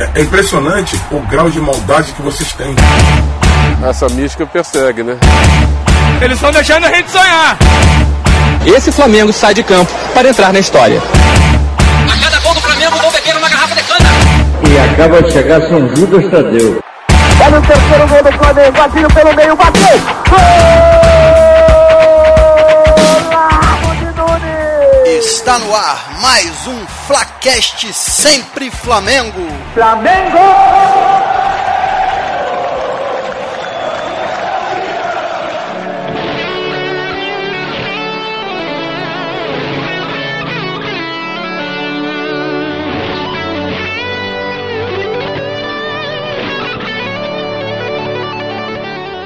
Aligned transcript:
É, 0.00 0.20
é 0.20 0.22
impressionante 0.22 1.00
o 1.10 1.20
grau 1.20 1.48
de 1.48 1.60
maldade 1.60 2.12
que 2.12 2.22
vocês 2.22 2.52
têm. 2.52 2.74
Essa 3.88 4.08
mística 4.08 4.44
persegue, 4.46 5.02
né? 5.02 5.16
Eles 6.20 6.36
estão 6.36 6.50
deixando 6.50 6.86
a 6.86 6.92
gente 6.92 7.10
sonhar. 7.10 7.56
Esse 8.66 8.90
Flamengo 8.90 9.32
sai 9.32 9.54
de 9.54 9.62
campo 9.62 9.92
para 10.12 10.28
entrar 10.28 10.52
na 10.52 10.58
história. 10.58 11.00
A 12.12 12.24
cada 12.24 12.40
gol 12.40 12.54
do 12.54 12.60
Flamengo, 12.60 12.96
vou 12.96 13.12
beber 13.12 13.36
uma 13.36 13.48
garrafa 13.48 13.74
de 13.76 13.82
cana. 13.82 14.10
E 14.68 14.92
acaba 14.92 15.22
de 15.22 15.32
chegar 15.32 15.60
São 15.68 15.94
Judas 15.94 16.30
Tadeu. 16.30 16.82
Olha 17.44 17.58
o 17.58 17.62
terceiro 17.62 18.08
gol 18.08 18.22
do 18.22 18.38
Flamengo, 18.38 18.72
bateu 18.72 19.08
pelo 19.10 19.36
meio, 19.36 19.56
bateu! 19.56 20.00
Gol! 20.30 21.04
Está 25.26 25.58
no 25.58 25.74
ar 25.74 26.20
mais 26.20 26.66
um 26.66 26.86
Flacast 27.06 27.92
Sempre 27.92 28.70
Flamengo. 28.70 29.46
Flamengo! 29.74 30.38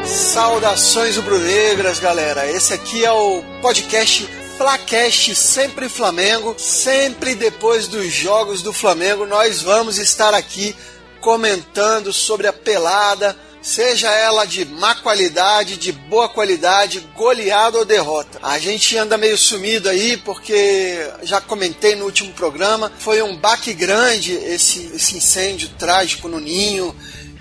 Saudações 0.03 1.19
rubro-negras, 1.19 2.01
galera. 2.01 2.51
Esse 2.51 2.73
aqui 2.73 3.05
é 3.05 3.13
o 3.13 3.43
podcast 3.61 4.27
Flacast 4.59 5.37
Sempre 5.37 5.89
Flamengo. 5.89 6.57
Sempre 6.59 7.37
depois 7.37 7.87
dos 7.87 8.13
jogos 8.13 8.61
do 8.61 8.73
Flamengo, 8.73 9.25
nós 9.25 9.63
vamos 9.63 9.99
estar 9.99 10.35
aqui 10.35 10.75
comentando 11.21 12.13
sobre 12.13 12.49
a 12.49 12.53
pelada, 12.53 13.37
seja 13.63 14.11
ela 14.11 14.45
de 14.45 14.65
má 14.65 14.97
qualidade, 14.97 15.77
de 15.77 15.93
boa 15.93 16.29
qualidade, 16.29 16.99
goleada 17.15 17.79
ou 17.79 17.85
derrota. 17.85 18.41
A 18.43 18.59
gente 18.59 18.97
anda 18.97 19.17
meio 19.17 19.39
sumido 19.39 19.89
aí 19.89 20.17
porque 20.17 21.09
já 21.23 21.41
comentei 21.41 21.95
no 21.95 22.05
último 22.05 22.33
programa, 22.33 22.91
foi 22.99 23.23
um 23.23 23.37
baque 23.37 23.73
grande 23.73 24.33
esse, 24.33 24.91
esse 24.93 25.17
incêndio 25.17 25.69
trágico 25.79 26.27
no 26.27 26.41
Ninho. 26.41 26.95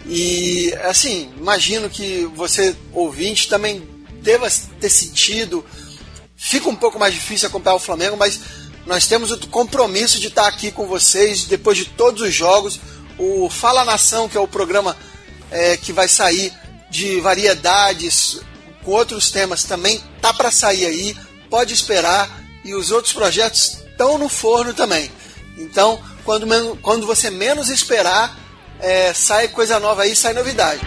E 0.06 0.72
assim, 0.84 1.34
imagino 1.36 1.89
que 1.89 2.30
você, 2.36 2.75
ouvinte, 2.94 3.50
também 3.50 3.81
deva 4.22 4.47
ter 4.80 4.89
sentido. 4.89 5.66
Fica 6.48 6.70
um 6.70 6.76
pouco 6.78 6.98
mais 6.98 7.14
difícil 7.14 7.50
acompanhar 7.50 7.76
o 7.76 7.80
Flamengo, 7.80 8.16
mas 8.16 8.40
nós 8.86 9.06
temos 9.06 9.31
o 9.31 9.48
compromisso 9.50 10.17
de 10.17 10.28
estar 10.28 10.48
aqui 10.48 10.72
com 10.72 10.88
vocês 10.88 11.44
depois 11.44 11.78
de 11.78 11.84
todos 11.84 12.22
os 12.22 12.34
jogos. 12.34 12.80
O 13.17 13.50
Fala 13.50 13.84
Nação, 13.84 14.30
que 14.30 14.38
é 14.38 14.40
o 14.40 14.48
programa 14.48 14.95
é, 15.52 15.75
que 15.75 15.92
vai 15.92 16.08
sair 16.08 16.53
de 16.90 17.20
variedades 17.20 18.40
com 18.81 18.92
outros 18.92 19.30
temas, 19.30 19.66
também 19.66 20.02
tá 20.22 20.34
para 20.34 20.50
sair 20.50 20.86
aí. 20.86 21.18
Pode 21.50 21.73
esperar. 21.73 22.30
E 22.64 22.73
os 22.73 22.92
outros 22.92 23.12
projetos 23.12 23.80
estão 23.90 24.18
no 24.18 24.30
forno 24.30 24.73
também. 24.73 25.12
Então, 25.58 26.02
quando, 26.23 26.48
quando 26.81 27.06
você 27.06 27.30
menos 27.30 27.68
esperar, 27.68 28.40
é, 28.80 29.14
sai 29.14 29.50
coisa 29.50 29.81
nova 29.81 30.03
aí, 30.03 30.16
sai 30.16 30.31
novidade. 30.31 30.80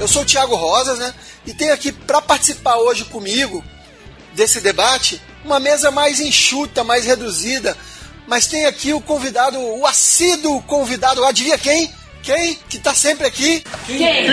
Eu 0.00 0.08
sou 0.08 0.22
o 0.22 0.26
Thiago 0.26 0.56
Rosas, 0.56 0.98
né? 0.98 1.14
E 1.46 1.54
tenho 1.54 1.72
aqui 1.72 1.92
para 1.92 2.20
participar 2.20 2.78
hoje 2.78 3.04
comigo 3.04 3.62
desse 4.36 4.60
debate 4.60 5.20
uma 5.44 5.58
mesa 5.58 5.90
mais 5.90 6.20
enxuta, 6.20 6.84
mais 6.84 7.06
reduzida. 7.06 7.76
Mas 8.26 8.46
tem 8.46 8.66
aqui 8.66 8.92
o 8.92 9.00
convidado, 9.00 9.58
o 9.58 9.86
assíduo 9.86 10.62
convidado, 10.62 11.24
adivinha 11.24 11.56
quem? 11.56 11.90
Quem? 12.22 12.54
Que 12.68 12.78
tá 12.78 12.92
sempre 12.92 13.26
aqui? 13.26 13.62
Quem? 13.86 13.98
Quem? 13.98 14.26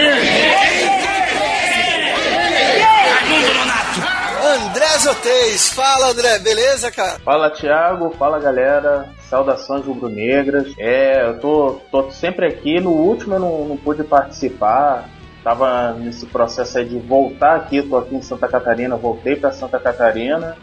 André 4.44 4.98
Zotez. 5.00 5.70
Fala, 5.70 6.10
André. 6.10 6.40
Beleza, 6.40 6.92
cara? 6.92 7.20
Fala, 7.20 7.52
Thiago. 7.52 8.10
Fala, 8.18 8.40
galera. 8.40 9.10
Saudações 9.30 9.86
rubro-negras. 9.86 10.74
É, 10.80 11.28
eu 11.28 11.40
tô, 11.40 11.82
tô 11.92 12.12
sempre 12.12 12.48
aqui. 12.48 12.80
No 12.80 12.92
último 12.92 13.36
eu 13.36 13.40
não, 13.40 13.66
não 13.66 13.78
pude 13.78 14.04
participar. 14.04 15.08
Tava 15.44 15.94
nesse 15.94 16.26
processo 16.26 16.78
aí 16.78 16.86
de 16.86 16.98
voltar 16.98 17.56
aqui. 17.56 17.82
tô 17.82 17.98
aqui 17.98 18.16
em 18.16 18.22
Santa 18.22 18.48
Catarina. 18.48 18.96
Voltei 18.96 19.36
para 19.36 19.52
Santa 19.52 19.80
Catarina. 19.80 20.56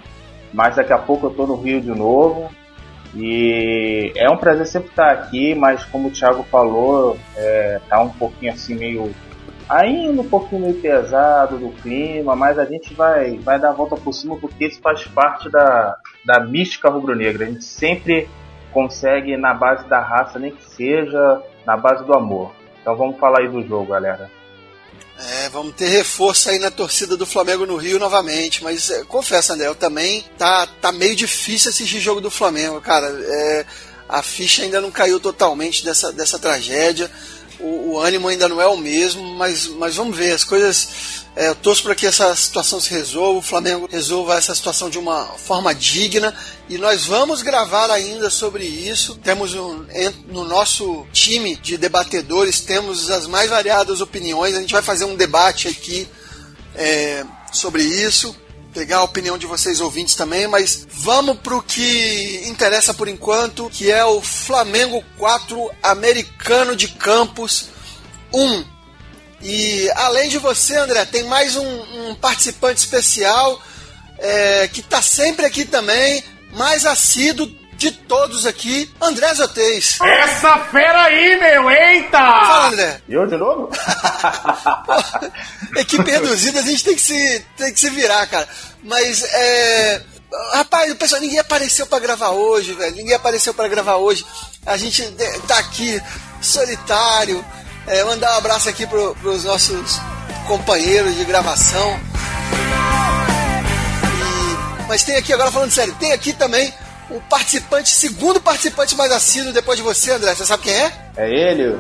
Mas 0.53 0.77
daqui 0.77 0.93
a 0.93 0.99
pouco 0.99 1.27
eu 1.27 1.31
tô 1.31 1.47
no 1.47 1.57
Rio 1.57 1.81
de 1.81 1.91
novo. 1.91 2.51
E 3.15 4.13
é 4.17 4.31
um 4.31 4.37
prazer 4.37 4.67
sempre 4.67 4.91
estar 4.91 5.11
aqui, 5.11 5.55
mas 5.55 5.85
como 5.85 6.09
o 6.09 6.11
Thiago 6.13 6.45
falou, 6.45 7.19
é, 7.37 7.81
tá 7.89 8.01
um 8.01 8.09
pouquinho 8.09 8.53
assim 8.53 8.77
meio 8.77 9.13
ainda 9.69 10.23
um 10.23 10.29
pouquinho 10.29 10.63
meio 10.63 10.81
pesado 10.81 11.57
do 11.57 11.71
clima, 11.71 12.35
mas 12.35 12.59
a 12.59 12.65
gente 12.65 12.93
vai, 12.93 13.39
vai 13.39 13.59
dar 13.59 13.71
a 13.71 13.73
volta 13.73 13.95
por 13.97 14.13
cima 14.13 14.37
porque 14.37 14.67
isso 14.67 14.81
faz 14.81 15.05
parte 15.05 15.49
da, 15.49 15.97
da 16.25 16.41
mística 16.41 16.91
rubro-negra. 16.91 17.45
A 17.45 17.49
gente 17.49 17.65
sempre 17.65 18.29
consegue 18.73 19.37
na 19.37 19.55
base 19.55 19.89
da 19.89 20.01
raça, 20.01 20.39
nem 20.39 20.53
que 20.53 20.65
seja 20.65 21.43
na 21.65 21.77
base 21.77 22.05
do 22.05 22.15
amor. 22.15 22.53
Então 22.81 22.97
vamos 22.97 23.19
falar 23.19 23.41
aí 23.41 23.49
do 23.49 23.63
jogo, 23.63 23.87
galera. 23.87 24.29
É, 25.19 25.49
vamos 25.51 25.75
ter 25.75 25.89
reforço 25.89 26.49
aí 26.49 26.59
na 26.59 26.71
torcida 26.71 27.15
do 27.17 27.27
Flamengo 27.27 27.67
no 27.67 27.77
Rio 27.77 27.99
novamente, 27.99 28.65
mas 28.65 28.91
é, 28.91 29.05
confesso, 29.05 29.53
André, 29.53 29.67
eu 29.67 29.75
também 29.75 30.25
tá, 30.39 30.67
tá 30.67 30.91
meio 30.91 31.15
difícil 31.15 31.71
assistir 31.71 32.01
jogo 32.01 32.23
do 32.23 32.31
Flamengo, 32.31 32.81
cara. 32.81 33.07
É, 33.07 33.67
a 34.09 34.23
ficha 34.23 34.63
ainda 34.63 34.81
não 34.81 34.91
caiu 34.91 35.21
totalmente 35.21 35.85
dessa, 35.85 36.11
dessa 36.11 36.39
tragédia 36.39 37.11
o, 37.61 37.93
o, 37.93 38.01
ânimo 38.01 38.29
ainda 38.29 38.49
não 38.49 38.61
é 38.61 38.67
o 38.67 38.77
mesmo, 38.77 39.23
mas, 39.37 39.67
mas 39.67 39.97
vamos 39.97 40.17
ver, 40.17 40.33
as 40.33 40.45
coisas. 40.45 41.21
É, 41.37 41.49
eu 41.49 41.55
torço 41.55 41.83
para 41.83 41.95
que 41.95 42.07
essa 42.07 42.35
situação 42.35 42.81
se 42.81 42.91
resolva, 42.91 43.39
o 43.39 43.43
Flamengo 43.43 43.89
resolva 43.91 44.37
essa 44.37 44.55
situação 44.55 44.91
de 44.91 44.99
uma 44.99 45.27
forma 45.37 45.73
digna 45.75 46.35
e 46.69 46.77
nós 46.77 47.05
vamos 47.05 47.41
gravar 47.43 47.91
ainda 47.91 48.29
sobre 48.31 48.65
isso. 48.65 49.17
Temos 49.17 49.55
um, 49.55 49.87
no 50.29 50.45
nosso 50.45 51.07
time 51.13 51.57
de 51.57 51.77
debatedores, 51.77 52.61
temos 52.61 53.11
as 53.11 53.27
mais 53.27 53.49
variadas 53.49 54.01
opiniões, 54.01 54.57
a 54.57 54.61
gente 54.61 54.73
vai 54.73 54.83
fazer 54.83 55.05
um 55.05 55.15
debate 55.15 55.69
aqui 55.69 56.09
é, 56.75 57.25
sobre 57.53 57.83
isso 57.83 58.35
pegar 58.73 58.99
a 58.99 59.05
opinião 59.05 59.37
de 59.37 59.47
vocês 59.47 59.81
ouvintes 59.81 60.15
também, 60.15 60.47
mas 60.47 60.87
vamos 60.93 61.39
pro 61.39 61.63
que 61.63 62.43
interessa 62.47 62.95
por 62.95 63.09
enquanto, 63.09 63.69
que 63.71 63.91
é 63.91 64.05
o 64.05 64.21
Flamengo 64.21 65.05
4 65.19 65.71
Americano 65.83 66.77
de 66.77 66.89
Campos 66.89 67.69
1. 68.33 68.65
E 69.43 69.91
além 69.97 70.29
de 70.29 70.39
você, 70.39 70.77
André, 70.77 71.05
tem 71.05 71.25
mais 71.25 71.57
um, 71.57 72.11
um 72.11 72.15
participante 72.15 72.79
especial 72.79 73.61
é, 74.19 74.69
que 74.69 74.81
está 74.81 75.01
sempre 75.01 75.47
aqui 75.47 75.65
também, 75.65 76.23
mais 76.53 76.85
assíduo 76.85 77.60
de 77.81 77.91
todos 77.93 78.45
aqui, 78.45 78.93
André 79.01 79.33
Zotez. 79.33 79.99
Essa 80.03 80.59
fera 80.67 81.05
aí, 81.05 81.41
meu, 81.41 81.71
eita! 81.71 82.19
Fala, 82.19 82.67
André. 82.67 83.01
E 83.09 83.15
eu 83.15 83.27
de 83.27 83.39
novo? 83.39 83.71
Equipe 85.75 86.11
reduzida, 86.11 86.61
a 86.61 86.63
gente 86.63 86.85
tem 86.85 86.95
que 86.95 87.01
se, 87.01 87.47
tem 87.57 87.73
que 87.73 87.81
se 87.81 87.89
virar, 87.89 88.27
cara. 88.27 88.47
Mas, 88.85 89.25
é... 89.25 90.03
Rapaz, 90.53 90.93
o 90.93 90.97
pessoal, 90.97 91.23
ninguém 91.23 91.39
apareceu 91.39 91.87
para 91.87 92.01
gravar 92.01 92.29
hoje, 92.29 92.75
velho. 92.75 92.97
Ninguém 92.97 93.15
apareceu 93.15 93.55
para 93.55 93.67
gravar 93.67 93.97
hoje. 93.97 94.27
A 94.67 94.77
gente 94.77 95.03
tá 95.49 95.59
aqui 95.59 96.01
solitário. 96.43 97.43
É, 97.87 98.05
mandar 98.05 98.35
um 98.35 98.39
abraço 98.39 98.69
aqui 98.69 98.87
pro, 98.87 99.17
pros 99.17 99.45
nossos 99.45 99.99
companheiros 100.47 101.17
de 101.17 101.25
gravação. 101.25 101.99
E... 104.83 104.87
Mas 104.87 105.03
tem 105.03 105.17
aqui, 105.17 105.33
agora 105.33 105.51
falando 105.51 105.71
sério, 105.71 105.97
tem 105.99 106.13
aqui 106.13 106.35
também 106.35 106.73
o 107.11 107.21
participante, 107.29 107.91
segundo 107.91 108.41
participante 108.41 108.97
mais 108.97 109.13
assíduo 109.13 109.53
depois 109.53 109.77
de 109.77 109.83
você, 109.83 110.13
André. 110.13 110.35
Você 110.35 110.47
sabe 110.47 110.65
quem 110.65 110.73
é? 110.73 110.93
É 111.17 111.51
ele. 111.51 111.79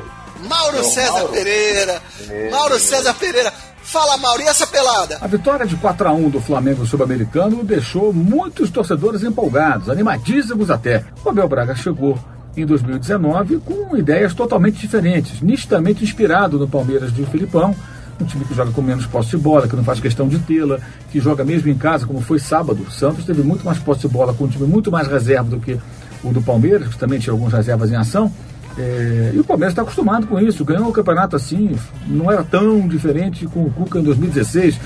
Mauro 0.48 0.78
é 0.78 0.82
César 0.82 1.12
Mauro. 1.12 1.32
Pereira. 1.32 2.02
Mauro 2.50 2.78
César 2.78 3.14
Pereira. 3.14 3.52
Fala, 3.82 4.16
Mauro, 4.18 4.42
e 4.42 4.46
essa 4.46 4.66
pelada? 4.66 5.18
A 5.20 5.26
vitória 5.26 5.66
de 5.66 5.74
4 5.76 6.08
a 6.08 6.12
1 6.12 6.30
do 6.30 6.40
Flamengo 6.40 6.86
Sul-Americano 6.86 7.64
deixou 7.64 8.12
muitos 8.12 8.70
torcedores 8.70 9.22
empolgados, 9.22 9.88
animadíssimos 9.88 10.70
até. 10.70 11.04
O 11.24 11.28
Abel 11.28 11.48
Braga 11.48 11.74
chegou 11.74 12.18
em 12.56 12.64
2019 12.64 13.58
com 13.58 13.96
ideias 13.96 14.34
totalmente 14.34 14.78
diferentes, 14.78 15.40
nitidamente 15.40 16.04
inspirado 16.04 16.58
no 16.58 16.68
Palmeiras 16.68 17.12
de 17.12 17.24
Filipão, 17.26 17.74
um 18.22 18.26
time 18.26 18.44
que 18.44 18.54
joga 18.54 18.70
com 18.70 18.82
menos 18.82 19.06
posse 19.06 19.30
de 19.30 19.36
bola, 19.36 19.66
que 19.66 19.76
não 19.76 19.84
faz 19.84 20.00
questão 20.00 20.28
de 20.28 20.38
tê-la, 20.38 20.78
que 21.10 21.20
joga 21.20 21.44
mesmo 21.44 21.68
em 21.70 21.76
casa, 21.76 22.06
como 22.06 22.20
foi 22.20 22.38
sábado. 22.38 22.82
O 22.86 22.90
Santos 22.90 23.24
teve 23.24 23.42
muito 23.42 23.64
mais 23.64 23.78
posse 23.78 24.02
de 24.02 24.08
bola, 24.08 24.34
com 24.34 24.44
um 24.44 24.48
time 24.48 24.66
muito 24.66 24.90
mais 24.90 25.08
reserva 25.08 25.50
do 25.50 25.60
que 25.60 25.78
o 26.22 26.32
do 26.32 26.42
Palmeiras, 26.42 26.88
que 26.88 26.98
também 26.98 27.18
tinha 27.18 27.32
algumas 27.32 27.52
reservas 27.52 27.90
em 27.90 27.96
ação. 27.96 28.32
É, 28.78 29.32
e 29.34 29.38
o 29.40 29.44
Palmeiras 29.44 29.72
está 29.72 29.82
acostumado 29.82 30.26
com 30.26 30.38
isso, 30.38 30.64
ganhou 30.64 30.88
o 30.88 30.92
campeonato 30.92 31.34
assim, 31.36 31.76
não 32.06 32.30
era 32.30 32.42
tão 32.44 32.86
diferente 32.86 33.46
com 33.46 33.64
o 33.64 33.70
Cuca 33.70 33.98
em 33.98 34.02
2016. 34.02 34.76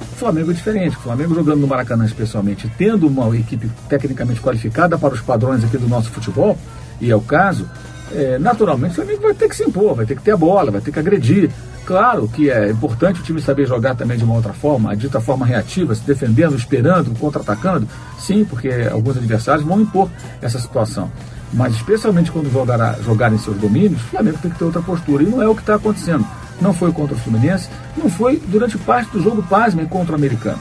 O 0.00 0.16
Flamengo 0.16 0.50
é 0.50 0.54
diferente, 0.54 0.96
o 0.96 1.00
Flamengo 1.00 1.34
jogando 1.34 1.60
no 1.60 1.66
Maracanã 1.66 2.04
especialmente, 2.04 2.70
tendo 2.78 3.08
uma 3.08 3.36
equipe 3.36 3.68
tecnicamente 3.88 4.40
qualificada 4.40 4.96
para 4.96 5.14
os 5.14 5.20
padrões 5.20 5.64
aqui 5.64 5.76
do 5.76 5.88
nosso 5.88 6.10
futebol, 6.10 6.56
e 7.00 7.10
é 7.10 7.16
o 7.16 7.20
caso, 7.20 7.68
é, 8.12 8.38
naturalmente 8.38 8.92
o 8.92 8.94
Flamengo 8.96 9.22
vai 9.22 9.34
ter 9.34 9.48
que 9.48 9.56
se 9.56 9.64
impor, 9.64 9.94
vai 9.94 10.06
ter 10.06 10.16
que 10.16 10.22
ter 10.22 10.32
a 10.32 10.36
bola, 10.36 10.70
vai 10.70 10.80
ter 10.80 10.92
que 10.92 10.98
agredir. 10.98 11.50
Claro 11.84 12.28
que 12.28 12.48
é 12.48 12.70
importante 12.70 13.20
o 13.20 13.22
time 13.24 13.40
saber 13.40 13.66
jogar 13.66 13.96
também 13.96 14.16
de 14.16 14.24
uma 14.24 14.34
outra 14.34 14.52
forma, 14.52 14.92
a 14.92 14.94
dita 14.94 15.20
forma 15.20 15.44
reativa, 15.44 15.94
se 15.94 16.02
defendendo, 16.02 16.54
esperando, 16.54 17.16
contra-atacando. 17.18 17.88
Sim, 18.18 18.44
porque 18.44 18.68
alguns 18.90 19.16
adversários 19.16 19.66
vão 19.66 19.80
impor 19.80 20.08
essa 20.40 20.60
situação. 20.60 21.10
Mas 21.52 21.74
especialmente 21.74 22.30
quando 22.30 22.50
jogar, 22.50 22.98
jogar 23.02 23.32
em 23.32 23.38
seus 23.38 23.56
domínios, 23.56 24.00
o 24.00 24.04
Flamengo 24.04 24.38
tem 24.40 24.50
que 24.50 24.58
ter 24.58 24.64
outra 24.64 24.80
postura. 24.80 25.22
E 25.22 25.26
não 25.26 25.42
é 25.42 25.48
o 25.48 25.54
que 25.54 25.60
está 25.60 25.74
acontecendo. 25.74 26.24
Não 26.60 26.72
foi 26.72 26.92
contra 26.92 27.16
o 27.16 27.18
Fluminense, 27.18 27.68
não 27.96 28.08
foi 28.08 28.40
durante 28.46 28.78
parte 28.78 29.10
do 29.10 29.20
jogo, 29.20 29.42
pasmem, 29.42 29.84
contra 29.86 30.12
o 30.12 30.14
americano. 30.14 30.60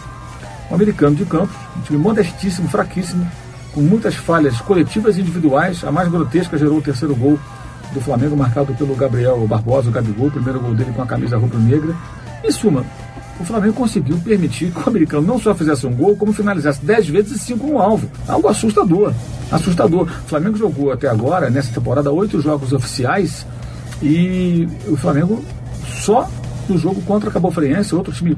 O 0.71 0.73
americano 0.73 1.15
de 1.15 1.25
campo, 1.25 1.53
um 1.77 1.81
time 1.81 1.99
modestíssimo, 1.99 2.67
fraquíssimo, 2.67 3.29
com 3.73 3.81
muitas 3.81 4.15
falhas 4.15 4.59
coletivas 4.59 5.17
e 5.17 5.21
individuais. 5.21 5.83
A 5.83 5.91
mais 5.91 6.09
grotesca 6.09 6.57
gerou 6.57 6.79
o 6.79 6.81
terceiro 6.81 7.15
gol 7.15 7.39
do 7.93 8.01
Flamengo, 8.01 8.35
marcado 8.35 8.73
pelo 8.73 8.95
Gabriel 8.95 9.45
Barbosa, 9.47 9.89
o 9.89 9.91
Gabigol, 9.91 10.27
o 10.27 10.31
primeiro 10.31 10.59
gol 10.59 10.73
dele 10.73 10.91
com 10.93 11.01
a 11.01 11.05
camisa 11.05 11.37
rubro-negra. 11.37 11.95
Em 12.43 12.51
suma, 12.51 12.85
o 13.39 13.43
Flamengo 13.43 13.73
conseguiu 13.73 14.17
permitir 14.19 14.71
que 14.71 14.79
o 14.79 14.89
americano 14.89 15.25
não 15.25 15.39
só 15.39 15.53
fizesse 15.53 15.85
um 15.87 15.93
gol, 15.93 16.15
como 16.15 16.31
finalizasse 16.31 16.83
10 16.85 17.09
vezes 17.09 17.31
e 17.33 17.39
5 17.39 17.67
no 17.67 17.79
alvo. 17.79 18.09
Algo 18.27 18.47
assustador. 18.47 19.13
Assustador. 19.51 20.03
O 20.03 20.27
Flamengo 20.27 20.57
jogou 20.57 20.91
até 20.91 21.07
agora, 21.07 21.49
nessa 21.49 21.73
temporada, 21.73 22.11
oito 22.11 22.39
jogos 22.41 22.71
oficiais 22.71 23.45
e 24.01 24.67
o 24.87 24.95
Flamengo 24.95 25.43
só 26.03 26.29
no 26.67 26.77
jogo 26.77 27.01
contra 27.01 27.29
a 27.29 27.33
Cabo 27.33 27.51
Friense, 27.51 27.95
outro 27.95 28.13
time 28.13 28.37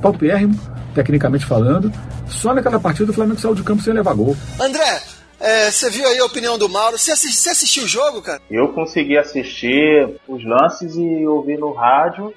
paupérrimo, 0.00 0.58
tecnicamente 0.94 1.46
falando, 1.46 1.92
só 2.26 2.54
naquela 2.54 2.80
partida 2.80 3.10
o 3.10 3.14
Flamengo 3.14 3.40
saiu 3.40 3.54
de 3.54 3.62
campo 3.62 3.82
sem 3.82 3.92
levar 3.92 4.14
gol. 4.14 4.36
André, 4.60 5.00
é, 5.42 5.70
você 5.70 5.90
viu 5.90 6.06
aí 6.06 6.18
a 6.18 6.24
opinião 6.24 6.56
do 6.56 6.68
Mauro? 6.68 6.96
Você, 6.96 7.10
assisti, 7.12 7.36
você 7.36 7.50
assistiu 7.50 7.84
o 7.84 7.88
jogo, 7.88 8.22
cara? 8.22 8.40
Eu 8.50 8.68
consegui 8.68 9.18
assistir 9.18 10.08
os 10.28 10.44
lances 10.44 10.94
e 10.94 11.26
ouvir 11.26 11.58
no 11.58 11.72
rádio. 11.72 12.32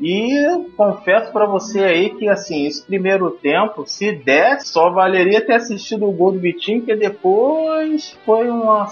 E 0.00 0.32
confesso 0.76 1.30
para 1.30 1.46
você 1.46 1.84
aí 1.84 2.10
que 2.10 2.28
assim, 2.28 2.66
esse 2.66 2.82
primeiro 2.82 3.30
tempo, 3.30 3.84
se 3.86 4.12
der, 4.12 4.60
só 4.62 4.90
valeria 4.90 5.44
ter 5.44 5.54
assistido 5.54 6.08
o 6.08 6.12
gol 6.12 6.32
do 6.32 6.40
Vitinho, 6.40 6.82
que 6.82 6.96
depois 6.96 8.16
foi 8.24 8.48
uma, 8.48 8.90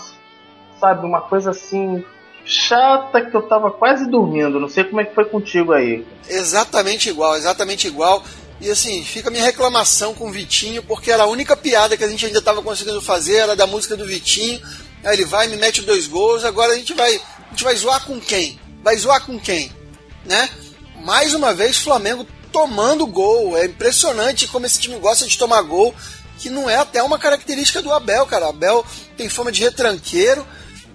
sabe, 0.79 1.07
uma 1.07 1.23
coisa 1.23 1.51
assim 1.51 2.05
chata 2.45 3.23
que 3.23 3.35
eu 3.35 3.43
tava 3.43 3.71
quase 3.71 4.09
dormindo. 4.09 4.61
Não 4.61 4.69
sei 4.69 4.85
como 4.85 5.01
é 5.01 5.05
que 5.05 5.15
foi 5.15 5.25
contigo 5.25 5.73
aí. 5.73 6.05
Exatamente 6.29 7.09
igual, 7.09 7.37
exatamente 7.37 7.87
igual. 7.87 8.23
E 8.61 8.71
assim, 8.71 9.05
fica 9.05 9.29
a 9.29 9.31
minha 9.31 9.45
reclamação 9.45 10.15
com 10.15 10.29
o 10.29 10.33
Vitinho, 10.33 10.83
porque 10.83 11.11
era 11.11 11.23
a 11.23 11.29
única 11.29 11.57
piada 11.57 11.97
que 11.97 12.03
a 12.03 12.09
gente 12.09 12.27
ainda 12.27 12.41
estava 12.41 12.61
conseguindo 12.61 13.01
fazer, 13.01 13.37
era 13.37 13.57
da 13.57 13.67
música 13.67 13.97
do 13.97 14.07
Vitinho. 14.07 14.61
Aí 15.05 15.15
ele 15.15 15.25
vai, 15.25 15.47
me 15.47 15.57
mete 15.57 15.83
dois 15.83 16.07
gols, 16.07 16.45
agora 16.45 16.73
a 16.73 16.77
gente 16.77 16.93
vai. 16.95 17.15
A 17.15 17.51
gente 17.51 17.65
vai 17.65 17.77
zoar 17.77 18.05
com 18.05 18.21
quem? 18.21 18.59
Vai 18.83 18.97
zoar 18.97 19.25
com 19.25 19.39
quem? 19.39 19.73
Né? 20.25 20.51
Mais 21.05 21.35
uma 21.35 21.55
vez, 21.55 21.79
Flamengo 21.79 22.27
tomando 22.53 23.07
gol. 23.07 23.57
É 23.57 23.67
impressionante 23.67 24.49
como 24.49 24.67
esse 24.67 24.81
time 24.81 24.99
gosta 24.99 25.27
de 25.27 25.39
tomar 25.39 25.63
gol, 25.63 25.95
que 26.39 26.51
não 26.51 26.69
é 26.69 26.77
até 26.77 27.03
uma 27.03 27.19
característica 27.19 27.81
do 27.81 27.93
Abel, 27.93 28.27
cara. 28.27 28.47
O 28.47 28.51
Abel 28.51 28.85
tem 29.17 29.29
fama 29.29 29.53
de 29.53 29.63
retranqueiro 29.63 30.47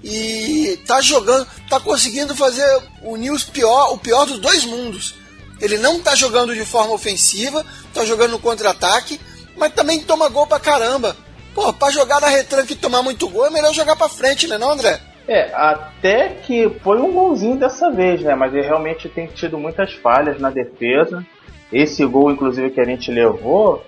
e 0.04 0.80
tá 0.86 1.02
jogando, 1.02 1.48
tá 1.70 1.80
conseguindo 1.80 2.36
fazer 2.36 2.68
unir 3.02 3.32
os 3.32 3.44
pior, 3.44 3.94
o 3.94 3.98
pior 3.98 4.26
dos 4.26 4.40
dois 4.40 4.66
mundos. 4.66 5.16
Ele 5.64 5.78
não 5.78 6.02
tá 6.02 6.14
jogando 6.14 6.54
de 6.54 6.66
forma 6.66 6.94
ofensiva, 6.94 7.66
tá 7.94 8.04
jogando 8.04 8.32
no 8.32 8.40
contra-ataque, 8.40 9.18
mas 9.56 9.72
também 9.72 10.02
toma 10.02 10.28
gol 10.28 10.46
pra 10.46 10.60
caramba. 10.60 11.16
Pô, 11.56 11.72
pra 11.72 11.90
jogar 11.90 12.20
na 12.20 12.28
retranca 12.28 12.74
e 12.74 12.76
tomar 12.76 13.02
muito 13.02 13.30
gol 13.30 13.46
é 13.46 13.50
melhor 13.50 13.74
jogar 13.74 13.96
pra 13.96 14.10
frente, 14.10 14.46
né 14.46 14.58
não, 14.58 14.72
André? 14.72 15.00
É, 15.26 15.54
até 15.54 16.30
que 16.30 16.70
foi 16.84 17.00
um 17.00 17.14
golzinho 17.14 17.56
dessa 17.56 17.90
vez, 17.90 18.22
né? 18.22 18.36
Mas 18.36 18.54
ele 18.54 18.68
realmente 18.68 19.08
tem 19.08 19.28
tido 19.28 19.58
muitas 19.58 19.94
falhas 19.94 20.38
na 20.38 20.50
defesa. 20.50 21.26
Esse 21.72 22.06
gol, 22.06 22.30
inclusive, 22.30 22.72
que 22.72 22.82
a 22.82 22.86
gente 22.86 23.10
levou, 23.10 23.86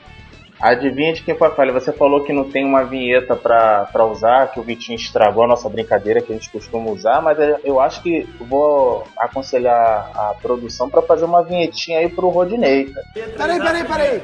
Adivinha 0.59 1.13
de 1.13 1.21
quem 1.21 1.35
foi 1.35 1.47
a 1.49 1.51
falha? 1.51 1.73
Você 1.73 1.91
falou 1.91 2.23
que 2.23 2.31
não 2.31 2.49
tem 2.49 2.65
uma 2.65 2.83
vinheta 2.83 3.35
para 3.35 4.05
usar, 4.05 4.51
que 4.51 4.59
o 4.59 4.63
Vitinho 4.63 4.95
estragou 4.95 5.43
a 5.43 5.47
nossa 5.47 5.67
brincadeira 5.69 6.21
que 6.21 6.31
a 6.31 6.35
gente 6.35 6.49
costuma 6.49 6.89
usar, 6.91 7.21
mas 7.21 7.37
é, 7.39 7.59
eu 7.63 7.79
acho 7.79 8.01
que 8.01 8.27
vou 8.39 9.05
aconselhar 9.17 10.09
a 10.15 10.33
produção 10.41 10.89
para 10.89 11.01
fazer 11.01 11.25
uma 11.25 11.43
vinhetinha 11.43 11.99
aí 11.99 12.09
pro 12.09 12.29
Rodinei. 12.29 12.93
Peraí, 13.13 13.59
peraí, 13.59 13.83
peraí. 13.83 14.21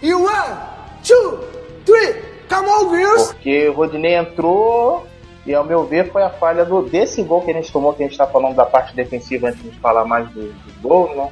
E 0.00 0.14
one, 0.14 0.56
two, 1.02 1.40
three, 1.84 2.22
come 2.48 2.68
on, 2.68 2.90
girls! 2.90 3.34
Porque 3.34 3.68
o 3.68 3.72
Rodinei 3.72 4.14
entrou 4.14 5.06
e, 5.44 5.52
ao 5.52 5.64
meu 5.64 5.84
ver, 5.84 6.12
foi 6.12 6.22
a 6.22 6.30
falha 6.30 6.64
do, 6.64 6.82
desse 6.82 7.22
gol 7.22 7.42
que 7.42 7.50
a 7.50 7.54
gente 7.54 7.72
tomou, 7.72 7.92
que 7.92 8.02
a 8.02 8.06
gente 8.06 8.12
está 8.12 8.26
falando 8.26 8.54
da 8.54 8.64
parte 8.64 8.94
defensiva 8.94 9.48
antes 9.48 9.62
de 9.62 9.78
falar 9.80 10.04
mais 10.04 10.28
do, 10.30 10.52
do 10.52 10.80
gol, 10.80 11.14
né? 11.16 11.28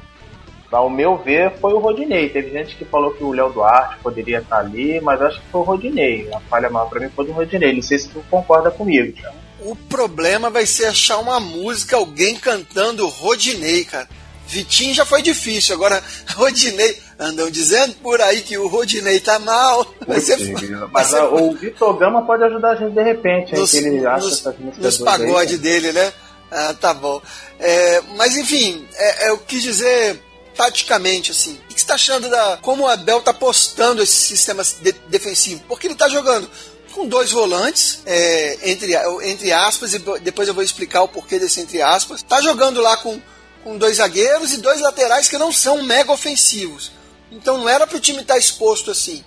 Ao 0.71 0.89
meu 0.89 1.17
ver, 1.17 1.51
foi 1.59 1.73
o 1.73 1.79
Rodinei. 1.79 2.29
Teve 2.29 2.49
gente 2.51 2.75
que 2.75 2.85
falou 2.85 3.11
que 3.11 3.23
o 3.23 3.33
Léo 3.33 3.51
Duarte 3.51 3.97
poderia 4.01 4.39
estar 4.39 4.59
ali, 4.59 5.01
mas 5.01 5.21
acho 5.21 5.41
que 5.41 5.47
foi 5.51 5.61
o 5.61 5.65
Rodinei. 5.65 6.29
A 6.33 6.39
falha 6.41 6.69
maior 6.69 6.89
pra 6.89 6.99
mim 7.01 7.09
foi 7.13 7.25
do 7.25 7.33
Rodinei. 7.33 7.73
Não 7.75 7.81
sei 7.81 7.99
se 7.99 8.07
tu 8.09 8.23
concorda 8.29 8.71
comigo, 8.71 9.11
Thiago. 9.11 9.35
O 9.59 9.75
problema 9.75 10.49
vai 10.49 10.65
ser 10.65 10.85
achar 10.85 11.19
uma 11.19 11.39
música, 11.39 11.97
alguém 11.97 12.35
cantando 12.35 13.07
Rodinei, 13.07 13.83
cara. 13.83 14.07
Vitinho 14.47 14.93
já 14.93 15.05
foi 15.05 15.21
difícil, 15.21 15.75
agora 15.75 16.01
Rodinei. 16.35 16.97
Andam 17.19 17.51
dizendo 17.51 17.93
por 17.95 18.19
aí 18.19 18.41
que 18.41 18.57
o 18.57 18.67
Rodinei 18.67 19.19
tá 19.19 19.37
mal. 19.39 19.85
Vai 20.07 20.19
ser, 20.19 20.37
mas 20.91 21.07
ser... 21.07 21.21
o 21.21 21.51
Vitor 21.51 21.97
Gama 21.97 22.25
pode 22.25 22.43
ajudar 22.45 22.71
a 22.71 22.75
gente 22.75 22.93
de 22.93 23.03
repente, 23.03 23.55
nos, 23.55 23.71
que 23.71 23.77
ele 23.77 24.05
acha 24.05 24.25
nos, 24.25 24.39
essas 24.39 24.77
Nos 24.77 24.97
pagode 24.97 25.57
dele, 25.57 25.91
né? 25.91 26.11
Ah, 26.49 26.73
tá 26.73 26.93
bom. 26.93 27.21
É, 27.59 28.01
mas 28.17 28.35
enfim, 28.35 28.85
é, 28.95 29.27
é, 29.27 29.29
eu 29.29 29.37
quis 29.37 29.61
dizer 29.61 30.19
taticamente, 30.55 31.31
assim. 31.31 31.53
O 31.53 31.67
que 31.67 31.73
você 31.73 31.79
está 31.79 31.95
achando 31.95 32.29
da 32.29 32.57
como 32.57 32.83
o 32.83 32.87
Abel 32.87 33.19
está 33.19 33.33
postando 33.33 34.01
esse 34.01 34.15
sistema 34.15 34.63
de, 34.63 34.91
defensivo? 35.07 35.63
Porque 35.67 35.87
ele 35.87 35.93
está 35.93 36.07
jogando 36.07 36.49
com 36.91 37.07
dois 37.07 37.31
volantes, 37.31 38.01
é, 38.05 38.69
entre, 38.69 38.93
entre 39.23 39.53
aspas, 39.53 39.93
e 39.93 39.99
depois 40.19 40.47
eu 40.47 40.53
vou 40.53 40.63
explicar 40.63 41.03
o 41.03 41.07
porquê 41.07 41.39
desse 41.39 41.61
entre 41.61 41.81
aspas. 41.81 42.21
Tá 42.21 42.41
jogando 42.41 42.81
lá 42.81 42.97
com, 42.97 43.19
com 43.63 43.77
dois 43.77 43.97
zagueiros 43.97 44.51
e 44.51 44.57
dois 44.57 44.81
laterais 44.81 45.27
que 45.27 45.37
não 45.37 45.51
são 45.51 45.81
mega 45.83 46.11
ofensivos. 46.11 46.91
Então 47.31 47.57
não 47.57 47.69
era 47.69 47.87
para 47.87 47.97
o 47.97 48.01
time 48.01 48.21
estar 48.21 48.33
tá 48.33 48.39
exposto 48.39 48.91
assim. 48.91 49.23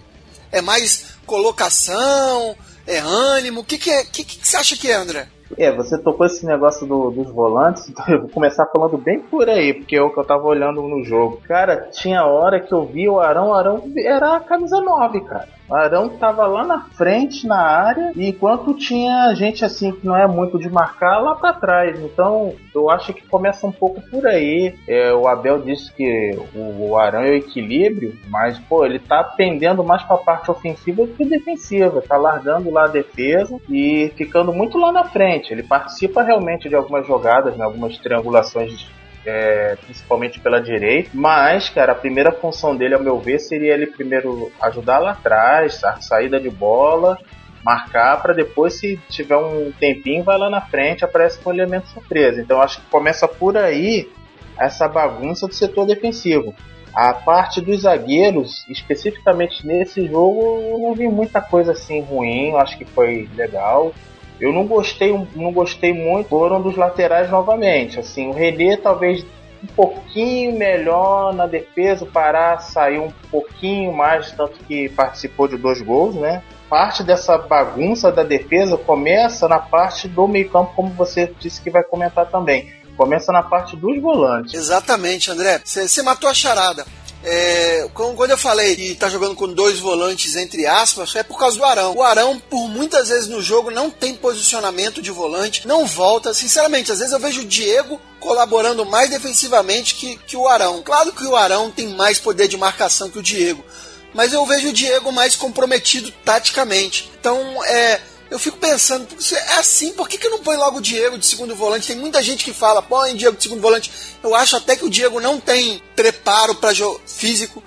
É 0.53 0.61
mais 0.61 1.07
colocação, 1.27 2.57
é 2.87 2.99
ânimo. 2.99 3.61
O 3.61 3.65
que, 3.65 3.79
que, 3.79 3.91
é, 3.91 4.05
que, 4.05 4.25
que 4.25 4.47
você 4.47 4.57
acha 4.57 4.77
que 4.77 4.91
é, 4.91 4.95
André? 4.95 5.29
É, 5.59 5.71
você 5.73 5.97
tocou 5.99 6.27
esse 6.27 6.45
negócio 6.47 6.87
do, 6.87 7.11
dos 7.11 7.31
volantes, 7.31 7.89
então 7.91 8.05
eu 8.09 8.21
vou 8.21 8.31
começar 8.31 8.67
falando 8.67 8.99
bem 8.99 9.21
por 9.21 9.49
aí, 9.49 9.75
porque 9.75 9.97
é 9.97 10.03
o 10.03 10.13
que 10.13 10.19
eu 10.19 10.25
tava 10.25 10.45
olhando 10.45 10.83
no 10.83 11.05
jogo. 11.05 11.41
Cara, 11.47 11.89
tinha 11.91 12.25
hora 12.25 12.61
que 12.61 12.73
eu 12.73 12.85
vi 12.85 13.09
o 13.09 13.21
Arão, 13.21 13.49
o 13.49 13.55
Arão 13.55 13.83
era 13.97 14.37
a 14.37 14.41
camisa 14.41 14.81
9, 14.81 15.21
cara. 15.23 15.49
Arão 15.71 16.09
tava 16.09 16.47
lá 16.47 16.65
na 16.65 16.81
frente, 16.81 17.47
na 17.47 17.61
área, 17.61 18.13
e 18.15 18.29
enquanto 18.29 18.75
tinha 18.75 19.35
gente 19.35 19.65
assim 19.65 19.93
que 19.93 20.07
não 20.07 20.17
é 20.17 20.27
muito 20.27 20.59
de 20.59 20.69
marcar 20.69 21.19
lá 21.19 21.35
para 21.35 21.55
trás. 21.55 21.99
Então, 22.01 22.55
eu 22.75 22.91
acho 22.91 23.13
que 23.15 23.27
começa 23.27 23.67
um 23.67 23.73
pouco 23.73 24.01
por 24.11 24.27
aí. 24.27 24.75
É, 24.87 25.13
o 25.13 25.27
Abel 25.27 25.61
disse 25.61 25.93
que 25.93 26.39
o, 26.55 26.91
o 26.91 26.99
Arão 26.99 27.23
é 27.23 27.31
o 27.31 27.37
equilíbrio, 27.37 28.17
mas, 28.29 28.59
pô, 28.59 28.85
ele 28.85 28.99
tá 28.99 29.25
pendendo 29.25 29.83
mais 29.83 30.03
pra 30.03 30.19
parte 30.19 30.51
ofensiva 30.51 31.07
do 31.07 31.15
que 31.15 31.25
defensiva. 31.25 32.03
Tá 32.03 32.17
largando 32.17 32.71
lá 32.71 32.85
a 32.85 32.89
defesa 32.89 33.59
e 33.69 34.13
ficando 34.17 34.53
muito 34.53 34.79
lá 34.79 34.93
na 34.93 35.05
frente. 35.05 35.53
Ele 35.53 35.63
participa 35.63 36.23
realmente 36.23 36.69
de 36.69 36.75
algumas 36.75 37.07
jogadas, 37.07 37.57
né, 37.57 37.65
algumas 37.65 37.97
triangulações 37.99 38.87
é, 39.25 39.77
principalmente 39.85 40.41
pela 40.41 40.61
direita. 40.61 41.11
Mas, 41.15 41.69
cara, 41.69 41.93
a 41.93 41.97
primeira 41.97 42.33
função 42.33 42.77
dele, 42.77 42.95
ao 42.95 43.03
meu 43.03 43.19
ver, 43.19 43.39
seria 43.39 43.75
ele 43.75 43.87
primeiro 43.87 44.53
ajudar 44.61 44.99
lá 44.99 45.13
atrás, 45.13 45.83
a 45.85 46.01
saída 46.01 46.41
de 46.41 46.51
bola, 46.51 47.19
marcar 47.65 48.21
para 48.21 48.35
depois, 48.35 48.79
se 48.79 48.99
tiver 49.09 49.37
um 49.37 49.73
tempinho, 49.73 50.23
vai 50.23 50.39
lá 50.39 50.51
na 50.51 50.61
frente, 50.61 51.05
aparece 51.05 51.39
com 51.39 51.51
um 51.51 51.55
elemento 51.55 51.89
surpresa. 51.89 52.41
Então, 52.41 52.61
acho 52.61 52.81
que 52.81 52.87
começa 52.89 53.27
por 53.27 53.57
aí 53.57 54.11
essa 54.59 54.87
bagunça 54.87 55.49
do 55.49 55.55
setor 55.55 55.87
defensivo. 55.87 56.55
A 56.95 57.13
parte 57.13 57.61
dos 57.61 57.81
zagueiros, 57.81 58.65
especificamente 58.69 59.67
nesse 59.67 60.07
jogo, 60.07 60.61
eu 60.63 60.79
não 60.79 60.95
vi 60.95 61.09
muita 61.09 61.41
coisa 61.41 61.73
assim 61.73 62.01
ruim, 62.03 62.51
eu 62.51 62.59
acho 62.59 62.79
que 62.79 62.85
foi 62.85 63.29
legal. 63.35 63.93
Eu 64.41 64.53
não 64.53 64.67
gostei, 64.67 65.13
não 65.35 65.53
gostei 65.53 65.93
muito 65.93 66.29
foram 66.29 66.61
dos 66.61 66.77
laterais 66.77 67.31
novamente. 67.31 68.01
Assim, 68.01 68.29
o 68.29 68.33
René 68.33 68.77
talvez 68.77 69.25
um 69.63 69.67
pouquinho 69.75 70.59
melhor 70.59 71.33
na 71.33 71.47
defesa, 71.47 72.05
parar, 72.05 72.61
sair 72.61 72.99
um 72.99 73.11
pouquinho 73.31 73.93
mais, 73.93 74.31
tanto 74.33 74.59
que 74.67 74.89
participou 74.91 75.49
de 75.49 75.57
dois 75.57 75.81
gols, 75.81 76.15
né? 76.15 76.43
Parte 76.69 77.03
dessa 77.03 77.39
bagunça 77.39 78.13
da 78.13 78.23
defesa 78.23 78.77
começa 78.77 79.49
na 79.49 79.59
parte 79.59 80.09
do 80.09 80.29
meio-campo, 80.29 80.73
como 80.75 80.91
você 80.91 81.33
disse 81.39 81.61
que 81.63 81.71
vai 81.71 81.83
comentar 81.83 82.27
também. 82.27 82.73
Começa 82.97 83.33
na 83.33 83.43
parte 83.43 83.77
dos 83.77 84.01
volantes. 84.01 84.55
Exatamente, 84.55 85.31
André. 85.31 85.61
Você 85.65 86.03
matou 86.03 86.29
a 86.29 86.35
charada. 86.35 86.85
É, 87.27 87.89
quando 87.95 88.31
eu 88.31 88.37
falei 88.37 88.77
que 88.77 88.95
tá 88.95 89.09
jogando 89.09 89.35
com 89.35 89.49
dois 89.51 89.79
volantes, 89.79 90.37
entre 90.37 90.67
aspas, 90.67 91.17
é 91.17 91.23
por 91.23 91.39
causa 91.39 91.57
do 91.57 91.65
Arão. 91.65 91.95
O 91.97 92.03
Arão, 92.03 92.39
por 92.39 92.69
muitas 92.69 93.09
vezes 93.09 93.29
no 93.29 93.41
jogo, 93.41 93.71
não 93.71 93.91
tem 93.91 94.15
posicionamento 94.15 95.01
de 95.01 95.11
volante, 95.11 95.67
não 95.67 95.87
volta. 95.87 96.35
Sinceramente, 96.35 96.93
às 96.93 96.99
vezes 96.99 97.15
eu 97.15 97.19
vejo 97.19 97.41
o 97.41 97.47
Diego 97.47 97.99
colaborando 98.21 98.85
mais 98.85 99.09
defensivamente 99.09 99.95
que, 99.95 100.17
que 100.19 100.37
o 100.37 100.47
Arão. 100.47 100.83
Claro 100.83 101.13
que 101.13 101.25
o 101.25 101.35
Arão 101.35 101.71
tem 101.71 101.89
mais 101.89 102.19
poder 102.19 102.47
de 102.47 102.59
marcação 102.59 103.09
que 103.09 103.19
o 103.19 103.23
Diego, 103.23 103.65
mas 104.13 104.35
eu 104.35 104.45
vejo 104.45 104.69
o 104.69 104.73
Diego 104.73 105.11
mais 105.11 105.35
comprometido 105.35 106.13
taticamente. 106.25 107.11
Então, 107.19 107.65
é 107.65 108.01
eu 108.31 108.39
fico 108.39 108.57
pensando, 108.59 109.07
é 109.33 109.53
assim, 109.55 109.93
por 109.93 110.09
que, 110.09 110.19
que 110.19 110.29
não 110.29 110.41
põe 110.41 110.57
logo 110.57 110.79
o 110.79 110.83
Diego 110.83 111.19
de 111.19 111.27
segundo 111.27 111.55
volante? 111.55 111.89
Tem 111.89 111.97
muita 111.97 112.23
gente 112.23 112.45
que 112.45 112.53
fala, 112.53 112.83
põe 112.83 113.15
Diego 113.15 113.37
de 113.37 113.43
segundo 113.43 113.61
volante. 113.61 113.91
Eu 114.23 114.35
acho 114.35 114.57
até 114.57 114.77
que 114.77 114.85
o 114.85 114.91
Diego 114.91 115.21
não 115.21 115.39
tem 115.39 115.83
preparo 115.95 116.55
para 116.55 116.73
físico 117.07 117.63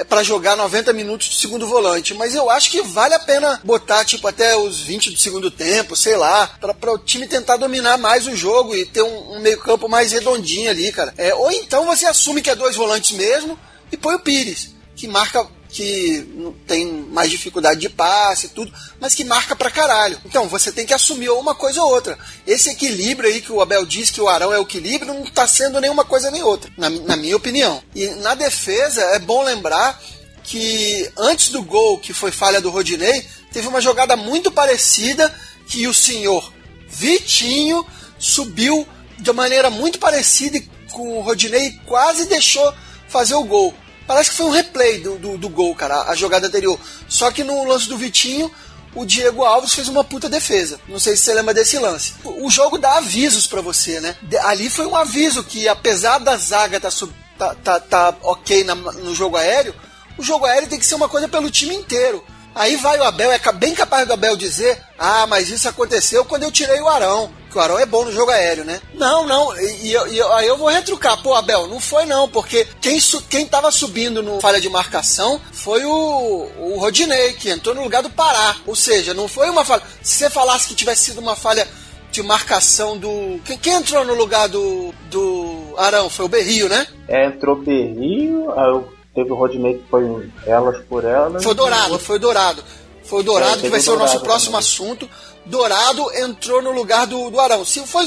é 0.00 0.04
para 0.04 0.22
jogar 0.22 0.56
90 0.56 0.94
minutos 0.94 1.28
de 1.28 1.34
segundo 1.36 1.66
volante, 1.66 2.14
mas 2.14 2.34
eu 2.34 2.48
acho 2.48 2.70
que 2.70 2.80
vale 2.80 3.12
a 3.12 3.18
pena 3.18 3.60
botar 3.62 4.02
tipo 4.02 4.26
até 4.26 4.56
os 4.56 4.80
20 4.80 5.10
do 5.10 5.18
segundo 5.18 5.50
tempo, 5.50 5.94
sei 5.94 6.16
lá, 6.16 6.46
para 6.46 6.94
o 6.94 6.98
time 6.98 7.26
tentar 7.26 7.58
dominar 7.58 7.98
mais 7.98 8.26
o 8.26 8.34
jogo 8.34 8.74
e 8.74 8.86
ter 8.86 9.02
um, 9.02 9.36
um 9.36 9.40
meio-campo 9.40 9.90
mais 9.90 10.12
redondinho 10.12 10.70
ali, 10.70 10.90
cara. 10.90 11.12
É, 11.18 11.34
ou 11.34 11.52
então 11.52 11.84
você 11.84 12.06
assume 12.06 12.40
que 12.40 12.48
é 12.48 12.54
dois 12.54 12.76
volantes 12.76 13.10
mesmo 13.10 13.58
e 13.92 13.96
põe 13.96 14.14
o 14.14 14.20
Pires, 14.20 14.70
que 14.96 15.06
marca 15.06 15.46
que 15.70 16.52
tem 16.66 16.86
mais 16.86 17.30
dificuldade 17.30 17.80
de 17.80 17.88
passe 17.88 18.46
e 18.46 18.48
tudo, 18.50 18.72
mas 19.00 19.14
que 19.14 19.24
marca 19.24 19.54
pra 19.54 19.70
caralho. 19.70 20.18
Então 20.24 20.48
você 20.48 20.72
tem 20.72 20.84
que 20.84 20.92
assumir 20.92 21.30
uma 21.30 21.54
coisa 21.54 21.82
ou 21.82 21.92
outra. 21.92 22.18
Esse 22.46 22.70
equilíbrio 22.70 23.28
aí 23.28 23.40
que 23.40 23.52
o 23.52 23.60
Abel 23.60 23.86
diz 23.86 24.10
que 24.10 24.20
o 24.20 24.28
Arão 24.28 24.52
é 24.52 24.58
o 24.58 24.62
equilíbrio 24.62 25.14
não 25.14 25.24
tá 25.24 25.46
sendo 25.46 25.80
nenhuma 25.80 26.04
coisa 26.04 26.30
nem 26.30 26.42
outra, 26.42 26.70
na, 26.76 26.90
na 26.90 27.16
minha 27.16 27.36
opinião. 27.36 27.82
E 27.94 28.08
na 28.08 28.34
defesa 28.34 29.00
é 29.14 29.18
bom 29.18 29.42
lembrar 29.42 30.00
que 30.42 31.08
antes 31.16 31.50
do 31.50 31.62
gol, 31.62 31.98
que 31.98 32.12
foi 32.12 32.32
falha 32.32 32.60
do 32.60 32.70
Rodinei, 32.70 33.24
teve 33.52 33.68
uma 33.68 33.80
jogada 33.80 34.16
muito 34.16 34.50
parecida 34.50 35.32
que 35.68 35.86
o 35.86 35.94
senhor 35.94 36.52
Vitinho 36.88 37.86
subiu 38.18 38.86
de 39.18 39.32
maneira 39.32 39.70
muito 39.70 39.98
parecida 39.98 40.60
com 40.90 41.18
o 41.18 41.20
Rodinei 41.20 41.68
e 41.68 41.78
quase 41.86 42.26
deixou 42.26 42.74
fazer 43.08 43.34
o 43.34 43.44
gol. 43.44 43.72
Parece 44.10 44.30
que 44.30 44.38
foi 44.38 44.46
um 44.46 44.50
replay 44.50 44.98
do, 44.98 45.16
do, 45.18 45.38
do 45.38 45.48
gol, 45.48 45.72
cara, 45.72 46.10
a, 46.10 46.16
jogada 46.16 46.48
anterior. 46.48 46.76
Só 47.08 47.30
que 47.30 47.44
no 47.44 47.64
lance 47.64 47.88
do 47.88 47.96
Vitinho, 47.96 48.50
o 48.92 49.04
Diego 49.04 49.44
Alves 49.44 49.72
fez 49.72 49.86
uma 49.86 50.02
puta 50.02 50.28
defesa. 50.28 50.80
Não 50.88 50.98
sei 50.98 51.14
se 51.14 51.22
você 51.22 51.34
lembra 51.34 51.54
desse 51.54 51.78
lance. 51.78 52.14
O 52.24 52.50
jogo 52.50 52.76
dá 52.76 52.96
avisos 52.96 53.46
para 53.46 53.60
você, 53.60 54.00
né? 54.00 54.16
Ali 54.42 54.68
foi 54.68 54.84
um 54.84 54.96
aviso 54.96 55.44
que, 55.44 55.68
apesar 55.68 56.18
da 56.18 56.36
zaga 56.36 56.80
tá, 56.80 56.90
sub, 56.90 57.14
tá, 57.38 57.54
tá, 57.54 57.78
tá 57.78 58.16
ok 58.22 58.64
na, 58.64 58.74
no 58.74 59.14
jogo 59.14 59.36
aéreo, 59.36 59.76
o 60.18 60.24
jogo 60.24 60.44
aéreo 60.44 60.68
tem 60.68 60.80
que 60.80 60.86
ser 60.86 60.96
uma 60.96 61.08
coisa 61.08 61.28
pelo 61.28 61.48
time 61.48 61.76
inteiro. 61.76 62.24
Aí 62.54 62.76
vai 62.76 62.98
o 62.98 63.04
Abel, 63.04 63.30
é 63.30 63.38
bem 63.52 63.74
capaz 63.74 64.06
do 64.06 64.12
Abel 64.12 64.36
dizer: 64.36 64.78
Ah, 64.98 65.26
mas 65.26 65.50
isso 65.50 65.68
aconteceu 65.68 66.24
quando 66.24 66.42
eu 66.42 66.52
tirei 66.52 66.80
o 66.80 66.88
Arão. 66.88 67.30
Que 67.50 67.58
o 67.58 67.60
Arão 67.60 67.78
é 67.78 67.86
bom 67.86 68.04
no 68.04 68.12
jogo 68.12 68.30
aéreo, 68.30 68.64
né? 68.64 68.80
Não, 68.94 69.26
não. 69.26 69.56
E, 69.58 69.88
e, 69.88 69.92
e 69.92 70.22
aí 70.22 70.46
eu 70.46 70.56
vou 70.56 70.68
retrucar. 70.68 71.20
Pô, 71.20 71.34
Abel, 71.34 71.66
não 71.66 71.80
foi 71.80 72.06
não, 72.06 72.28
porque 72.28 72.66
quem, 72.80 73.00
su, 73.00 73.20
quem 73.22 73.44
tava 73.44 73.72
subindo 73.72 74.22
no 74.22 74.40
falha 74.40 74.60
de 74.60 74.68
marcação 74.68 75.40
foi 75.52 75.84
o, 75.84 75.90
o 75.90 76.76
Rodinei, 76.78 77.32
que 77.32 77.50
entrou 77.50 77.74
no 77.74 77.82
lugar 77.82 78.02
do 78.02 78.10
Pará. 78.10 78.56
Ou 78.66 78.76
seja, 78.76 79.14
não 79.14 79.26
foi 79.26 79.50
uma 79.50 79.64
falha. 79.64 79.82
Se 80.00 80.18
você 80.18 80.30
falasse 80.30 80.68
que 80.68 80.76
tivesse 80.76 81.06
sido 81.06 81.18
uma 81.18 81.34
falha 81.34 81.66
de 82.12 82.22
marcação 82.22 82.96
do. 82.96 83.40
Quem, 83.44 83.58
quem 83.58 83.72
entrou 83.74 84.04
no 84.04 84.14
lugar 84.14 84.48
do, 84.48 84.92
do 85.10 85.74
Arão? 85.76 86.08
Foi 86.08 86.26
o 86.26 86.28
Berrio, 86.28 86.68
né? 86.68 86.86
É, 87.08 87.26
entrou 87.26 87.56
Berrio, 87.56 88.52
aí 88.56 88.70
o 88.70 88.99
Teve 89.20 89.32
o 89.32 89.34
Rodney 89.34 89.74
que 89.74 89.84
foi 89.90 90.30
elas 90.46 90.82
por 90.84 91.04
elas. 91.04 91.44
Foi 91.44 91.54
Dourado, 91.54 91.98
foi 91.98 92.18
Dourado. 92.18 92.64
Foi 93.04 93.20
o 93.20 93.22
Dourado 93.22 93.58
é, 93.58 93.62
que 93.62 93.68
vai 93.68 93.80
ser 93.80 93.90
o 93.90 93.98
nosso 93.98 94.20
próximo 94.20 94.52
também. 94.52 94.66
assunto. 94.66 95.10
Dourado 95.44 96.10
entrou 96.16 96.62
no 96.62 96.70
lugar 96.70 97.06
do, 97.06 97.28
do 97.28 97.38
Arão. 97.38 97.64
Se 97.64 97.80
foi 97.86 98.06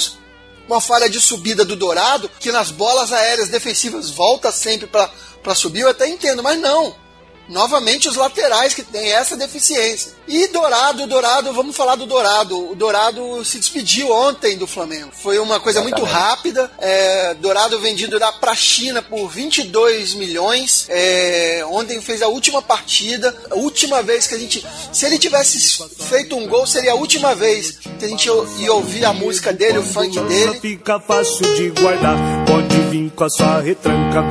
uma 0.67 0.81
falha 0.81 1.07
de 1.07 1.21
subida 1.21 1.63
do 1.63 1.75
Dourado, 1.75 2.29
que 2.39 2.51
nas 2.51 2.71
bolas 2.71 3.11
aéreas 3.11 3.49
defensivas 3.49 4.09
volta 4.09 4.51
sempre 4.51 4.87
para 4.87 5.55
subir, 5.55 5.81
eu 5.81 5.89
até 5.89 6.07
entendo, 6.07 6.41
mas 6.41 6.59
não 6.59 7.02
novamente 7.49 8.07
os 8.07 8.15
laterais 8.15 8.73
que 8.73 8.83
têm 8.83 9.11
essa 9.11 9.35
deficiência. 9.35 10.13
E 10.27 10.47
Dourado, 10.47 11.05
Dourado, 11.05 11.53
vamos 11.53 11.75
falar 11.75 11.95
do 11.95 12.05
Dourado. 12.05 12.71
O 12.71 12.75
Dourado 12.75 13.43
se 13.43 13.59
despediu 13.59 14.11
ontem 14.11 14.57
do 14.57 14.65
Flamengo. 14.65 15.11
Foi 15.11 15.37
uma 15.37 15.59
coisa 15.59 15.81
muito 15.81 16.03
rápida. 16.03 16.71
É, 16.79 17.33
Dourado 17.35 17.79
vendido 17.79 18.17
para 18.39 18.51
a 18.51 18.55
China 18.55 19.01
por 19.01 19.27
22 19.27 20.13
milhões. 20.13 20.85
É, 20.89 21.63
ontem 21.69 21.99
fez 22.01 22.21
a 22.21 22.27
última 22.27 22.61
partida, 22.61 23.35
a 23.51 23.55
última 23.55 24.01
vez 24.01 24.27
que 24.27 24.35
a 24.35 24.39
gente. 24.39 24.65
Se 24.93 25.05
ele 25.05 25.19
tivesse 25.19 25.83
feito 26.09 26.35
um 26.37 26.47
gol, 26.47 26.65
seria 26.65 26.93
a 26.93 26.95
última 26.95 27.35
vez 27.35 27.79
que 27.99 28.05
a 28.05 28.07
gente 28.07 28.29
ia 28.59 28.73
ouvir 28.73 29.05
a 29.05 29.13
música 29.13 29.51
dele, 29.51 29.79
o 29.79 29.83
funk 29.83 30.17
dele. 30.21 30.59
Fica 30.59 30.99
fácil 30.99 31.53
de 31.55 31.69
guardar. 31.81 32.17
Pode 32.45 32.75
vir 32.89 33.11
com 33.11 33.23
a 33.25 33.29
sua 33.29 33.59
retranca. 33.59 34.23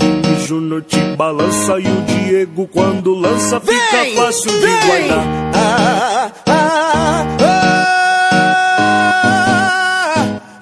Júnior 0.47 0.83
te 0.83 0.99
balança 1.17 1.79
e 1.79 1.87
o 1.87 2.03
Diego 2.03 2.67
quando 2.67 3.02
quando 3.03 3.15
lança 3.15 3.61
fica 3.61 4.03
vem, 4.05 4.15
fácil 4.15 4.53
vem. 4.61 4.61
de 4.61 4.87
guardar. 4.87 5.27
Ah, 5.55 6.33
ah, 6.47 7.27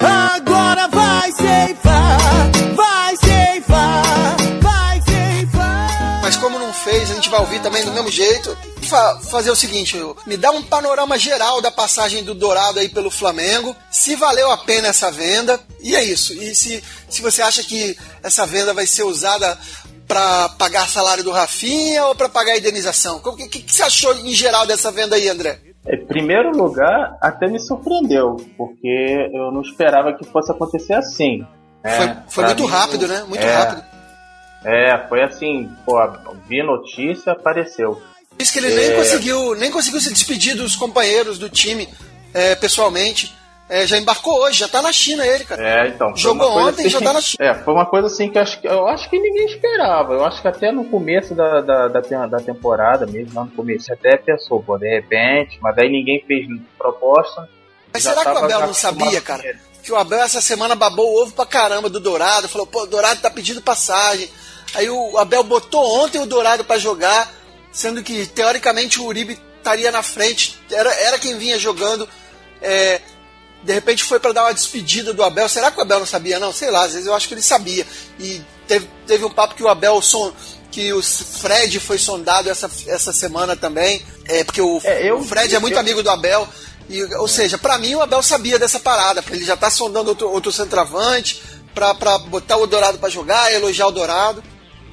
ah, 0.00 0.35
agora 0.37 0.88
vai 0.88 1.32
ceifar, 1.32 2.50
vai 2.75 3.16
ceifar, 3.18 4.37
vai 4.62 5.02
ceifar. 5.02 6.20
Mas 6.23 6.37
como 6.38 6.59
não 6.59 6.73
fez, 6.73 7.11
a 7.11 7.14
gente 7.14 7.28
vai 7.28 7.40
ouvir 7.40 7.61
também 7.61 7.85
do 7.85 7.92
mesmo 7.92 8.11
jeito. 8.11 8.56
Fa 8.88 9.20
fazer 9.30 9.50
o 9.50 9.56
seguinte, 9.56 9.99
me 10.26 10.38
dá 10.38 10.50
um 10.50 10.62
panorama 10.62 11.18
geral 11.18 11.61
da 11.61 11.70
passagem 11.70 12.25
do 12.25 12.35
Dourado 12.35 12.78
aí 12.80 12.88
pelo 12.88 13.11
Flamengo, 13.11 13.76
se 13.90 14.16
valeu 14.16 14.50
a 14.50 14.56
pena 14.56 14.88
essa 14.88 15.11
venda, 15.11 15.61
e 15.80 15.94
é 15.94 16.02
isso. 16.02 16.32
E 16.32 16.54
se, 16.54 16.82
se 17.09 17.20
você 17.20 17.42
acha 17.42 17.62
que 17.62 17.94
essa 18.23 18.47
venda 18.47 18.73
vai 18.73 18.87
ser 18.87 19.02
usada 19.02 19.59
para 20.10 20.48
pagar 20.58 20.88
salário 20.88 21.22
do 21.22 21.30
Rafinha 21.30 22.04
ou 22.06 22.16
para 22.16 22.28
pagar 22.28 22.54
a 22.54 22.58
indenização? 22.58 23.18
O 23.24 23.36
que, 23.36 23.48
que, 23.48 23.62
que, 23.62 23.72
você 23.72 23.84
achou 23.84 24.12
em 24.12 24.32
geral 24.32 24.66
dessa 24.66 24.90
venda 24.90 25.14
aí, 25.14 25.28
André? 25.28 25.60
Em 25.86 26.04
primeiro 26.04 26.50
lugar, 26.50 27.16
até 27.20 27.46
me 27.46 27.60
surpreendeu, 27.60 28.36
porque 28.58 29.30
eu 29.32 29.52
não 29.52 29.62
esperava 29.62 30.12
que 30.12 30.24
fosse 30.24 30.50
acontecer 30.50 30.94
assim. 30.94 31.46
Né? 31.84 32.24
Foi, 32.26 32.42
foi 32.42 32.44
muito 32.46 32.64
mim, 32.64 32.68
rápido, 32.68 33.06
né? 33.06 33.24
Muito 33.28 33.46
é, 33.46 33.54
rápido. 33.54 33.84
É, 34.64 35.06
foi 35.08 35.22
assim, 35.22 35.70
pô, 35.86 35.96
vi 36.48 36.60
notícia, 36.60 37.30
apareceu. 37.30 38.02
Diz 38.36 38.50
que 38.50 38.58
ele 38.58 38.72
é... 38.72 38.74
nem, 38.74 38.96
conseguiu, 38.96 39.54
nem 39.54 39.70
conseguiu 39.70 40.00
se 40.00 40.12
despedir 40.12 40.56
dos 40.56 40.74
companheiros 40.74 41.38
do 41.38 41.48
time 41.48 41.88
é, 42.34 42.56
pessoalmente. 42.56 43.32
É, 43.70 43.86
já 43.86 43.96
embarcou 43.96 44.36
hoje, 44.40 44.58
já 44.58 44.68
tá 44.68 44.82
na 44.82 44.92
China 44.92 45.24
ele, 45.24 45.44
cara. 45.44 45.62
É, 45.62 45.86
então. 45.86 46.16
Jogou 46.16 46.58
ontem 46.58 46.80
assim, 46.80 46.90
já 46.90 47.00
tá 47.00 47.12
na 47.12 47.20
China. 47.20 47.44
É, 47.46 47.54
foi 47.54 47.72
uma 47.72 47.86
coisa 47.86 48.08
assim 48.08 48.28
que 48.28 48.36
eu 48.36 48.42
acho, 48.42 48.58
eu 48.64 48.88
acho 48.88 49.08
que 49.08 49.16
ninguém 49.16 49.46
esperava. 49.46 50.12
Eu 50.12 50.24
acho 50.24 50.42
que 50.42 50.48
até 50.48 50.72
no 50.72 50.84
começo 50.86 51.36
da, 51.36 51.60
da, 51.60 51.86
da, 51.86 52.26
da 52.26 52.38
temporada 52.38 53.06
mesmo, 53.06 53.32
lá 53.32 53.44
no 53.44 53.52
começo, 53.52 53.92
até 53.92 54.16
pensou, 54.16 54.60
pô, 54.60 54.76
de 54.76 54.88
repente, 54.88 55.56
mas 55.62 55.76
daí 55.76 55.88
ninguém 55.88 56.20
fez 56.26 56.48
proposta. 56.76 57.48
Mas 57.92 58.02
será 58.02 58.24
que 58.24 58.30
o 58.30 58.38
Abel 58.38 58.60
não 58.60 58.74
sabia, 58.74 59.20
cara? 59.20 59.60
Que 59.84 59.92
o 59.92 59.96
Abel 59.96 60.20
essa 60.20 60.40
semana 60.40 60.74
babou 60.74 61.06
o 61.06 61.22
ovo 61.22 61.32
pra 61.32 61.46
caramba 61.46 61.88
do 61.88 62.00
Dourado, 62.00 62.48
falou, 62.48 62.66
pô, 62.66 62.82
o 62.82 62.86
Dourado 62.86 63.20
tá 63.20 63.30
pedindo 63.30 63.62
passagem. 63.62 64.28
Aí 64.74 64.90
o 64.90 65.16
Abel 65.16 65.44
botou 65.44 66.02
ontem 66.02 66.20
o 66.20 66.26
Dourado 66.26 66.64
para 66.64 66.76
jogar, 66.76 67.32
sendo 67.70 68.02
que 68.02 68.26
teoricamente 68.26 69.00
o 69.00 69.04
Uribe 69.04 69.38
estaria 69.58 69.92
na 69.92 70.02
frente, 70.02 70.58
era, 70.72 70.92
era 70.92 71.20
quem 71.20 71.38
vinha 71.38 71.56
jogando. 71.56 72.08
É, 72.60 73.00
de 73.62 73.72
repente 73.72 74.04
foi 74.04 74.18
para 74.18 74.32
dar 74.32 74.44
uma 74.44 74.54
despedida 74.54 75.12
do 75.12 75.22
Abel. 75.22 75.48
Será 75.48 75.70
que 75.70 75.78
o 75.78 75.82
Abel 75.82 76.00
não 76.00 76.06
sabia? 76.06 76.38
Não, 76.38 76.52
sei 76.52 76.70
lá, 76.70 76.84
às 76.84 76.92
vezes 76.92 77.06
eu 77.06 77.14
acho 77.14 77.28
que 77.28 77.34
ele 77.34 77.42
sabia. 77.42 77.86
E 78.18 78.40
teve, 78.66 78.88
teve 79.06 79.24
um 79.24 79.30
papo 79.30 79.54
que 79.54 79.62
o 79.62 79.68
Abel 79.68 80.00
son, 80.00 80.32
que 80.70 80.92
o 80.92 81.02
Fred 81.02 81.78
foi 81.80 81.98
sondado 81.98 82.48
essa, 82.48 82.70
essa 82.86 83.12
semana 83.12 83.54
também. 83.54 84.02
É, 84.26 84.44
porque 84.44 84.62
o, 84.62 84.80
é, 84.84 85.10
eu, 85.10 85.18
o 85.18 85.24
Fred 85.24 85.54
é 85.54 85.58
muito 85.58 85.74
eu, 85.74 85.80
amigo 85.80 86.02
do 86.02 86.10
Abel. 86.10 86.48
E, 86.88 87.02
ou 87.16 87.28
seja, 87.28 87.58
para 87.58 87.78
mim 87.78 87.94
o 87.94 88.00
Abel 88.00 88.22
sabia 88.22 88.58
dessa 88.58 88.80
parada, 88.80 89.22
ele 89.30 89.44
já 89.44 89.56
tá 89.56 89.70
sondando 89.70 90.10
outro, 90.10 90.30
outro 90.30 90.50
centroavante 90.50 91.40
para 91.74 92.18
botar 92.18 92.56
o 92.56 92.66
Dourado 92.66 92.98
para 92.98 93.08
jogar, 93.08 93.52
elogiar 93.52 93.86
o 93.86 93.92
Dourado. 93.92 94.42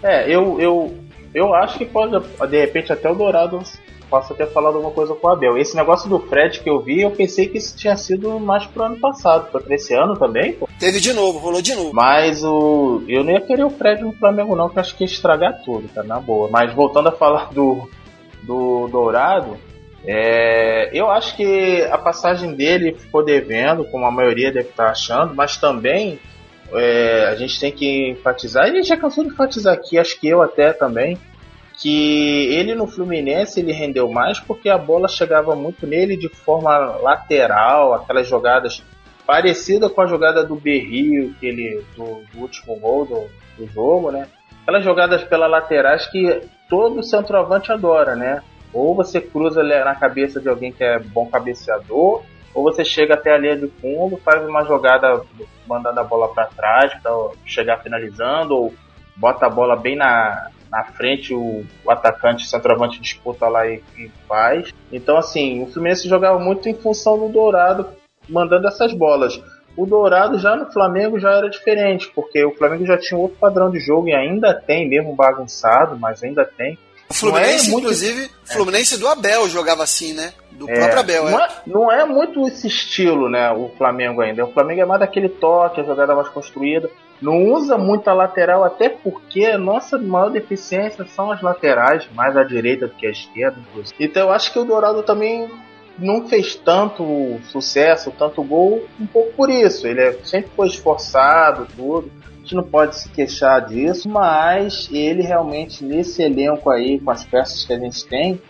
É, 0.04 0.30
eu, 0.30 0.60
eu, 0.62 0.96
eu 1.34 1.54
acho 1.56 1.78
que 1.78 1.86
pode, 1.86 2.12
de 2.50 2.60
repente, 2.60 2.94
até 2.94 3.10
o 3.10 3.16
Dourado 3.16 3.64
possa 4.10 4.34
ter 4.34 4.48
falado 4.48 4.76
alguma 4.76 4.94
coisa 4.94 5.14
com 5.14 5.28
o 5.28 5.30
Abel. 5.30 5.58
Esse 5.58 5.76
negócio 5.76 6.10
do 6.10 6.20
Fred 6.20 6.60
que 6.60 6.70
eu 6.70 6.80
vi, 6.80 7.02
eu 7.02 7.12
pensei 7.12 7.48
que 7.48 7.58
isso 7.58 7.76
tinha 7.76 7.96
sido 7.96 8.40
mais 8.40 8.66
pro 8.66 8.84
ano 8.84 8.98
passado. 8.98 9.52
Foi 9.52 9.62
pra 9.62 9.76
esse 9.76 9.94
ano 9.94 10.16
também, 10.18 10.54
pô? 10.54 10.68
Teve 10.80 11.00
de 11.00 11.14
novo, 11.14 11.40
rolou 11.40 11.62
de 11.62 11.76
novo. 11.76 11.92
Mas 11.94 12.44
o. 12.44 13.04
Eu 13.08 13.24
não 13.24 13.32
ia 13.32 13.42
querer 13.42 13.64
o 13.64 13.70
Fred 13.70 14.02
no 14.02 14.14
Flamengo, 14.14 14.56
não, 14.56 14.70
que 14.70 14.80
acho 14.80 14.96
que 14.96 15.04
ia 15.04 15.10
estragar 15.10 15.62
tudo, 15.64 15.88
tá? 15.90 16.04
Na 16.04 16.20
boa. 16.20 16.50
Mas 16.50 16.74
voltando 16.74 17.10
a 17.10 17.12
falar 17.12 17.52
do, 17.54 17.90
do 18.44 18.88
Dourado. 18.88 19.58
É, 20.06 20.90
eu 20.94 21.10
acho 21.12 21.36
que 21.36 21.82
a 21.92 21.98
passagem 21.98 22.54
dele 22.54 22.96
ficou 22.98 23.26
devendo, 23.26 23.84
como 23.86 24.06
a 24.06 24.12
maioria 24.12 24.52
deve 24.52 24.70
estar 24.70 24.90
achando, 24.90 25.36
mas 25.36 25.58
também 25.58 26.18
é, 26.72 27.28
a 27.28 27.36
gente 27.36 27.60
tem 27.60 27.72
que 27.72 28.12
enfatizar, 28.12 28.68
gente 28.68 28.88
já 28.88 28.96
cansou 28.96 29.24
de 29.24 29.32
enfatizar 29.32 29.74
aqui, 29.74 29.98
acho 29.98 30.20
que 30.20 30.28
eu 30.28 30.42
até 30.42 30.72
também, 30.72 31.18
que 31.78 32.56
ele 32.56 32.74
no 32.74 32.88
Fluminense 32.88 33.60
ele 33.60 33.72
rendeu 33.72 34.10
mais 34.10 34.40
porque 34.40 34.68
a 34.68 34.78
bola 34.78 35.08
chegava 35.08 35.56
muito 35.56 35.86
nele 35.86 36.18
de 36.18 36.28
forma 36.28 36.76
lateral, 36.98 37.94
aquelas 37.94 38.28
jogadas 38.28 38.84
parecidas 39.28 39.92
com 39.92 40.02
a 40.02 40.08
jogada 40.08 40.44
do 40.44 40.56
Berrio, 40.56 41.36
que 41.40 41.46
ele, 41.46 41.84
do, 41.96 42.24
do 42.32 42.40
último 42.40 42.80
gol 42.80 43.06
do, 43.06 43.28
do, 43.58 43.72
jogo, 43.72 44.10
né? 44.10 44.28
Aquelas 44.64 44.84
jogadas 44.84 45.24
pelas 45.24 45.52
laterais 45.52 46.08
que 46.08 46.42
todo 46.70 47.04
centroavante 47.04 47.72
adora, 47.72 48.16
né? 48.16 48.42
Ou 48.74 48.96
você 48.96 49.22
cruza 49.22 49.62
na 49.62 49.96
cabeça 49.96 50.40
de 50.40 50.50
alguém 50.50 50.72
que 50.72 50.84
é 50.84 50.98
bom 50.98 51.28
cabeceador, 51.28 52.24
ou 52.54 52.64
você 52.64 52.84
chega 52.84 53.14
até 53.14 53.34
a 53.34 53.38
linha 53.38 53.56
de 53.56 53.68
fundo, 53.68 54.18
faz 54.18 54.48
uma 54.48 54.64
jogada 54.64 55.22
mandando 55.68 56.00
a 56.00 56.04
bola 56.04 56.30
para 56.30 56.48
trás 56.48 56.94
para 57.02 57.12
chegar 57.46 57.84
finalizando, 57.84 58.56
ou 58.56 58.74
bota 59.16 59.46
a 59.46 59.50
bola 59.50 59.76
bem 59.76 59.96
na, 59.96 60.50
na 60.72 60.84
frente, 60.84 61.34
o, 61.34 61.66
o 61.84 61.92
atacante, 61.92 62.46
o 62.46 62.48
centroavante 62.48 63.00
disputa 63.00 63.48
lá 63.48 63.68
e, 63.68 63.82
e, 63.98 64.12
faz. 64.28 64.74
Então, 64.92 65.18
assim, 65.18 65.64
o 65.64 65.68
Fluminense 65.68 66.08
jogava 66.08 66.40
muito 66.40 66.68
em 66.68 66.74
função 66.74 67.18
do 67.18 67.30
Dourado 67.30 67.88
mandando 68.28 68.68
essas 68.68 68.94
bolas. 68.94 69.42
O 69.76 69.86
Dourado 69.86 70.40
já 70.40 70.56
no 70.56 70.72
Flamengo 70.72 71.20
já 71.20 71.32
era 71.32 71.50
diferente, 71.50 72.12
porque 72.14 72.44
o 72.44 72.56
Flamengo 72.56 72.86
já 72.86 72.98
tinha 72.98 73.20
outro 73.20 73.38
padrão 73.38 73.70
de 73.70 73.80
jogo 73.80 74.10
e 74.10 74.14
ainda 74.14 74.54
tem, 74.54 74.90
mesmo 74.90 75.16
bagunçado, 75.16 75.98
mas 75.98 76.24
ainda 76.24 76.44
tem. 76.44 76.78
O 77.10 77.14
Fluminense, 77.14 77.68
é 77.68 77.72
muito... 77.72 77.86
inclusive, 77.86 78.30
o 78.44 78.54
Fluminense 78.54 79.00
do 79.00 79.08
Abel 79.08 79.48
jogava 79.48 79.84
assim, 79.84 80.14
né? 80.14 80.34
Do 80.52 80.70
é, 80.70 80.74
próprio 80.74 81.00
Abel, 81.00 81.30
não 81.30 81.40
é. 81.40 81.44
é. 81.44 81.50
Não 81.68 81.92
é 81.92 82.06
muito 82.06 82.48
esse 82.48 82.68
estilo, 82.68 83.30
né? 83.30 83.52
O 83.52 83.70
Flamengo 83.78 84.22
ainda. 84.22 84.44
O 84.44 84.52
Flamengo 84.52 84.82
é 84.82 84.86
mais 84.86 85.00
daquele 85.00 85.30
toque, 85.30 85.80
a 85.80 85.84
jogada 85.84 86.16
mais 86.16 86.28
construída. 86.30 86.90
Não 87.22 87.46
usa 87.46 87.78
muito 87.78 88.08
a 88.08 88.14
lateral, 88.14 88.64
até 88.64 88.90
porque 88.90 89.46
a 89.46 89.58
nossa 89.58 89.98
maior 89.98 90.30
deficiência 90.30 91.06
são 91.06 91.32
as 91.32 91.42
laterais, 91.42 92.08
mais 92.14 92.38
à 92.38 92.44
direita 92.44 92.88
do 92.88 92.94
que 92.94 93.08
à 93.08 93.12
esquerda, 93.12 93.60
inclusive. 93.60 93.96
Então 94.00 94.24
eu 94.24 94.32
acho 94.32 94.54
que 94.54 94.60
o 94.60 94.66
Dourado 94.66 95.02
também 95.04 95.50
não 95.98 96.28
fez 96.28 96.56
tanto 96.56 97.40
sucesso, 97.46 98.12
tanto 98.12 98.44
gol, 98.44 98.86
um 99.00 99.08
pouco 99.08 99.34
por 99.34 99.50
isso. 99.50 99.88
Ele 99.88 100.02
é, 100.02 100.14
sempre 100.24 100.52
foi 100.56 100.68
esforçado, 100.68 101.68
tudo 101.76 102.12
gente 102.48 102.56
não 102.56 102.64
pode 102.64 102.96
se 102.96 103.10
queixar 103.10 103.66
disso, 103.68 104.10
mas 104.10 104.90
ele 104.90 105.22
realmente 105.22 105.84
nesse 105.84 106.24
elenco 106.24 106.70
aí, 106.70 106.98
com 106.98 107.12
as 107.12 107.26
peças 107.26 107.66
que 107.66 107.74
a 107.74 107.80
gente 107.80 108.06
tem, 108.06 108.42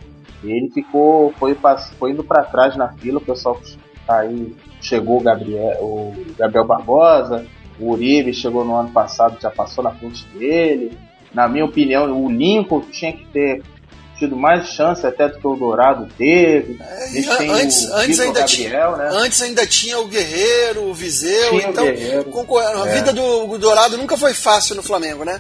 ele 0.44 0.70
ficou, 0.72 1.34
foi, 1.40 1.58
foi 1.98 2.12
indo 2.12 2.24
para 2.24 2.44
trás 2.44 2.76
na 2.78 2.90
fila, 2.94 3.18
o 3.18 3.26
pessoal 3.26 3.60
tá 4.06 4.20
aí 4.20 4.56
chegou 4.80 5.18
o 5.18 5.24
Gabriel, 5.24 5.78
o 5.82 6.14
Gabriel 6.38 6.66
Barbosa, 6.66 7.46
o 7.80 7.92
Uribe 7.92 8.34
chegou 8.34 8.66
no 8.66 8.76
ano 8.76 8.90
passado, 8.90 9.38
já 9.40 9.50
passou 9.50 9.84
na 9.84 9.92
frente 9.92 10.26
dele. 10.28 10.98
Na 11.34 11.48
minha 11.48 11.66
opinião, 11.66 12.26
o 12.26 12.32
Lincoln 12.32 12.82
tinha 12.92 13.14
que 13.14 13.26
ter 13.26 13.62
tido 14.18 14.36
mais 14.36 14.70
chance 14.70 15.06
até 15.06 15.28
do 15.28 15.40
que 15.40 15.48
o 15.48 15.56
Dourado 15.56 16.08
teve. 16.18 16.78
É, 16.82 17.50
antes, 17.52 17.92
antes 17.92 18.20
ainda 18.20 18.40
Gabriel, 18.40 18.48
tinha, 18.48 18.98
né? 18.98 19.10
antes 19.14 19.42
ainda 19.42 19.68
tinha 19.68 20.00
o 20.00 20.08
Guerreiro, 20.08 20.84
o 20.86 20.94
Viseu, 20.94 21.50
tinha 21.52 21.70
então 21.70 21.86
o 21.86 22.58
a 22.58 22.88
é. 22.88 22.94
vida 22.96 23.14
do 23.14 23.58
Dourado 23.58 23.98
nunca 23.98 24.18
foi 24.18 24.34
fácil 24.34 24.76
no 24.76 24.84
Flamengo, 24.84 25.24
né? 25.24 25.40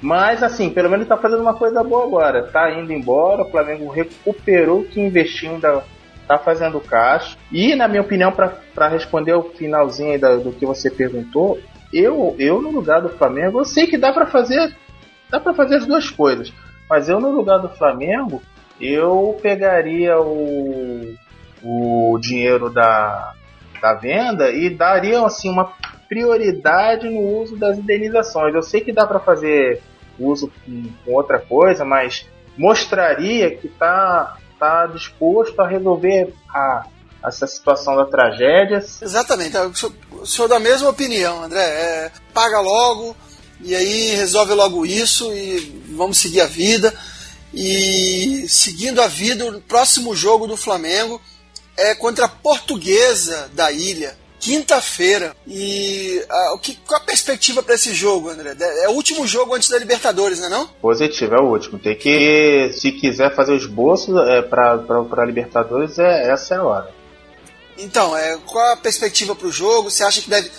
Mas 0.00 0.42
assim, 0.42 0.70
pelo 0.70 0.88
menos 0.88 1.06
tá 1.06 1.16
fazendo 1.16 1.42
uma 1.42 1.54
coisa 1.54 1.84
boa 1.84 2.04
agora. 2.04 2.44
Tá 2.44 2.72
indo 2.72 2.90
embora, 2.90 3.42
o 3.42 3.50
Flamengo 3.50 3.90
recuperou 3.90 4.80
o 4.80 4.84
que 4.84 4.98
investiu 4.98 5.50
ainda 5.50 5.84
tá 6.30 6.38
fazendo 6.38 6.80
caixa. 6.80 7.36
E 7.50 7.74
na 7.74 7.88
minha 7.88 8.02
opinião, 8.02 8.30
para 8.30 8.88
responder 8.88 9.34
o 9.34 9.42
finalzinho 9.42 10.18
da, 10.20 10.36
do 10.36 10.52
que 10.52 10.64
você 10.64 10.88
perguntou, 10.88 11.58
eu, 11.92 12.36
eu 12.38 12.62
no 12.62 12.70
lugar 12.70 13.02
do 13.02 13.08
Flamengo, 13.08 13.58
eu 13.58 13.64
sei 13.64 13.88
que 13.88 13.98
dá 13.98 14.12
para 14.12 14.26
fazer 14.26 14.76
dá 15.28 15.40
para 15.40 15.54
fazer 15.54 15.76
as 15.76 15.86
duas 15.86 16.08
coisas. 16.08 16.52
Mas 16.88 17.08
eu, 17.08 17.20
no 17.20 17.30
lugar 17.30 17.58
do 17.58 17.68
Flamengo, 17.68 18.40
eu 18.80 19.36
pegaria 19.42 20.20
o, 20.20 21.14
o 21.62 22.18
dinheiro 22.20 22.70
da, 22.70 23.32
da 23.80 23.94
venda 23.94 24.50
e 24.50 24.70
daria 24.70 25.24
assim, 25.24 25.50
uma 25.50 25.72
prioridade 26.08 27.08
no 27.08 27.20
uso 27.40 27.56
das 27.56 27.76
indenizações. 27.76 28.54
Eu 28.54 28.62
sei 28.62 28.80
que 28.80 28.92
dá 28.92 29.06
para 29.06 29.18
fazer 29.18 29.80
uso 30.18 30.50
com, 30.64 30.84
com, 31.04 31.12
outra 31.12 31.38
coisa, 31.38 31.84
mas 31.84 32.28
mostraria 32.56 33.56
que 33.56 33.68
está 33.68 34.36
tá 34.60 34.86
disposto 34.86 35.58
a 35.60 35.66
resolver 35.66 36.34
a, 36.54 36.86
essa 37.26 37.46
situação 37.46 37.96
da 37.96 38.04
tragédia. 38.04 38.84
Exatamente, 39.00 39.56
eu 39.56 39.74
sou, 39.74 39.92
sou 40.22 40.46
da 40.46 40.60
mesma 40.60 40.90
opinião, 40.90 41.42
André. 41.42 41.62
É, 41.62 42.12
paga 42.34 42.60
logo, 42.60 43.16
e 43.62 43.74
aí 43.74 44.14
resolve 44.14 44.52
logo 44.52 44.84
isso 44.84 45.32
e 45.32 45.82
vamos 45.96 46.18
seguir 46.18 46.42
a 46.42 46.46
vida. 46.46 46.94
E 47.52 48.44
seguindo 48.48 49.02
a 49.02 49.08
vida, 49.08 49.44
o 49.46 49.60
próximo 49.62 50.14
jogo 50.14 50.46
do 50.46 50.56
Flamengo 50.56 51.20
é 51.76 51.94
contra 51.94 52.26
a 52.26 52.28
Portuguesa 52.28 53.50
da 53.54 53.72
Ilha, 53.72 54.16
quinta-feira. 54.40 55.36
E 55.46 56.24
a, 56.28 56.54
o 56.54 56.58
que, 56.58 56.74
qual 56.86 57.00
a 57.00 57.04
perspectiva 57.04 57.62
para 57.62 57.74
esse 57.76 57.94
jogo, 57.94 58.30
André? 58.30 58.56
É 58.82 58.88
o 58.88 58.92
último 58.92 59.26
jogo 59.26 59.54
antes 59.54 59.68
da 59.68 59.78
Libertadores, 59.78 60.40
não 60.40 60.46
é 60.46 60.50
não? 60.50 60.66
Positivo, 60.66 61.34
é 61.34 61.40
o 61.40 61.50
último. 61.50 61.78
Tem 61.78 61.96
que, 61.96 62.72
se 62.72 62.90
quiser 62.92 63.34
fazer 63.36 63.52
o 63.52 63.56
esboço 63.56 64.18
é, 64.18 64.42
para 64.42 65.24
Libertadores, 65.24 65.98
é, 65.98 66.32
essa 66.32 66.54
é 66.54 66.58
a 66.58 66.64
hora. 66.64 66.90
Então, 67.78 68.16
é, 68.16 68.38
qual 68.46 68.72
a 68.72 68.76
perspectiva 68.76 69.36
para 69.36 69.46
o 69.46 69.52
jogo? 69.52 69.90
Você 69.90 70.02
acha 70.02 70.20
que 70.20 70.28
deve 70.28 70.50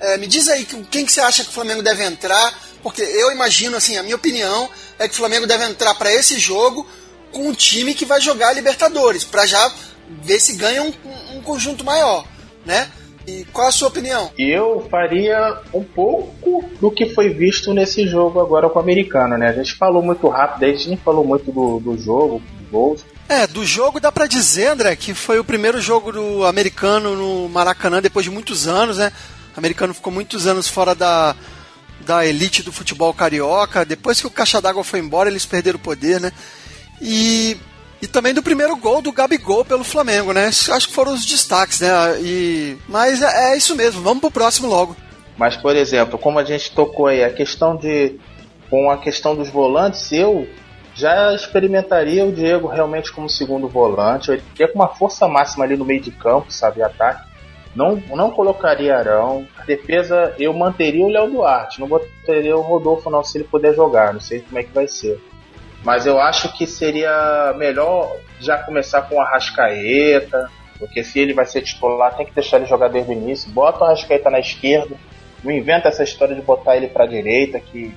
é, 0.00 0.16
me 0.16 0.26
diz 0.26 0.48
aí 0.48 0.64
quem 0.90 1.04
que 1.04 1.12
você 1.12 1.20
acha 1.20 1.42
que 1.42 1.50
o 1.50 1.52
Flamengo 1.52 1.82
deve 1.82 2.04
entrar, 2.04 2.56
porque 2.82 3.02
eu 3.02 3.32
imagino, 3.32 3.76
assim, 3.76 3.96
a 3.96 4.02
minha 4.02 4.16
opinião 4.16 4.68
é 4.98 5.08
que 5.08 5.14
o 5.14 5.16
Flamengo 5.16 5.46
deve 5.46 5.64
entrar 5.64 5.94
para 5.94 6.12
esse 6.12 6.38
jogo 6.38 6.86
com 7.32 7.48
um 7.48 7.52
time 7.52 7.94
que 7.94 8.04
vai 8.04 8.20
jogar 8.20 8.48
a 8.48 8.52
Libertadores, 8.52 9.24
para 9.24 9.44
já 9.44 9.72
ver 10.22 10.40
se 10.40 10.54
ganha 10.56 10.82
um, 10.82 10.92
um, 11.34 11.42
conjunto 11.42 11.84
maior, 11.84 12.24
né? 12.64 12.90
E 13.28 13.44
qual 13.52 13.68
a 13.68 13.70
sua 13.70 13.88
opinião? 13.88 14.30
Eu 14.38 14.88
faria 14.90 15.58
um 15.74 15.84
pouco 15.84 16.64
do 16.80 16.90
que 16.90 17.10
foi 17.10 17.28
visto 17.28 17.74
nesse 17.74 18.06
jogo 18.08 18.40
agora 18.40 18.70
com 18.70 18.78
o 18.78 18.82
americano, 18.82 19.36
né? 19.36 19.48
A 19.48 19.52
gente 19.52 19.74
falou 19.74 20.02
muito 20.02 20.26
rápido, 20.28 20.64
a 20.64 20.68
gente 20.68 20.88
nem 20.88 20.96
falou 20.96 21.22
muito 21.22 21.52
do, 21.52 21.78
do 21.78 21.98
jogo, 21.98 22.40
dos 22.58 22.70
gols. 22.70 23.04
É, 23.28 23.46
do 23.46 23.66
jogo 23.66 24.00
dá 24.00 24.10
para 24.10 24.26
dizer, 24.26 24.68
André, 24.68 24.96
que 24.96 25.12
foi 25.12 25.38
o 25.38 25.44
primeiro 25.44 25.78
jogo 25.78 26.10
do 26.10 26.46
americano 26.46 27.14
no 27.14 27.50
Maracanã 27.50 28.00
depois 28.00 28.24
de 28.24 28.30
muitos 28.30 28.66
anos, 28.66 28.96
né? 28.96 29.12
O 29.54 29.60
americano 29.60 29.92
ficou 29.92 30.10
muitos 30.10 30.46
anos 30.46 30.66
fora 30.66 30.94
da, 30.94 31.36
da 32.00 32.24
elite 32.24 32.62
do 32.62 32.72
futebol 32.72 33.12
carioca. 33.12 33.84
Depois 33.84 34.18
que 34.18 34.26
o 34.26 34.30
Caixa 34.30 34.58
d'Água 34.58 34.82
foi 34.82 35.00
embora, 35.00 35.28
eles 35.28 35.44
perderam 35.44 35.76
o 35.76 35.82
poder, 35.82 36.18
né? 36.18 36.32
E, 36.98 37.58
e 38.00 38.06
também 38.06 38.32
do 38.32 38.42
primeiro 38.42 38.76
gol 38.76 39.02
do 39.02 39.12
Gabigol 39.12 39.64
pelo 39.64 39.84
Flamengo, 39.84 40.32
né? 40.32 40.46
Acho 40.46 40.88
que 40.88 40.94
foram 40.94 41.12
os 41.12 41.24
destaques, 41.24 41.80
né? 41.80 41.88
E, 42.20 42.76
mas 42.88 43.22
é, 43.22 43.52
é 43.52 43.56
isso 43.56 43.74
mesmo, 43.74 44.02
vamos 44.02 44.20
pro 44.20 44.30
próximo 44.30 44.68
logo. 44.68 44.96
Mas, 45.36 45.56
por 45.56 45.76
exemplo, 45.76 46.18
como 46.18 46.38
a 46.38 46.44
gente 46.44 46.72
tocou 46.72 47.06
aí, 47.06 47.22
a 47.22 47.30
questão 47.30 47.76
de. 47.76 48.18
Com 48.68 48.90
a 48.90 48.98
questão 48.98 49.34
dos 49.34 49.48
volantes, 49.48 50.12
eu 50.12 50.46
já 50.94 51.32
experimentaria 51.32 52.22
o 52.22 52.32
Diego 52.32 52.68
realmente 52.68 53.10
como 53.10 53.30
segundo 53.30 53.66
volante. 53.66 54.28
Eu 54.28 54.34
iria 54.34 54.68
com 54.68 54.74
uma 54.74 54.88
força 54.88 55.26
máxima 55.26 55.64
ali 55.64 55.74
no 55.74 55.86
meio 55.86 56.02
de 56.02 56.10
campo, 56.10 56.52
sabe? 56.52 56.82
Ataque. 56.82 57.26
Não, 57.74 57.96
não 58.10 58.30
colocaria 58.30 58.96
Arão. 58.96 59.46
A 59.56 59.64
defesa 59.64 60.34
eu 60.38 60.52
manteria 60.52 61.02
o 61.02 61.08
Léo 61.08 61.30
Duarte. 61.30 61.80
Não 61.80 61.88
botaria 61.88 62.54
o 62.54 62.60
Rodolfo 62.60 63.08
não 63.08 63.24
se 63.24 63.38
ele 63.38 63.44
puder 63.44 63.74
jogar. 63.74 64.12
Não 64.12 64.20
sei 64.20 64.40
como 64.40 64.58
é 64.58 64.64
que 64.64 64.74
vai 64.74 64.86
ser. 64.86 65.18
Mas 65.84 66.06
eu 66.06 66.20
acho 66.20 66.52
que 66.56 66.66
seria 66.66 67.54
melhor 67.56 68.16
já 68.40 68.58
começar 68.58 69.02
com 69.02 69.16
o 69.16 69.20
Arrascaeta. 69.20 70.50
Porque 70.78 71.02
se 71.02 71.18
ele 71.18 71.34
vai 71.34 71.44
ser 71.44 71.62
titular, 71.62 72.16
tem 72.16 72.26
que 72.26 72.34
deixar 72.34 72.58
ele 72.58 72.66
jogar 72.66 72.88
desde 72.88 73.10
o 73.10 73.14
início. 73.14 73.50
Bota 73.50 73.80
o 73.80 73.84
Arrascaeta 73.84 74.30
na 74.30 74.38
esquerda. 74.38 74.96
Não 75.42 75.52
inventa 75.52 75.88
essa 75.88 76.02
história 76.02 76.34
de 76.34 76.42
botar 76.42 76.76
ele 76.76 76.88
para 76.88 77.06
direita, 77.06 77.60
que 77.60 77.94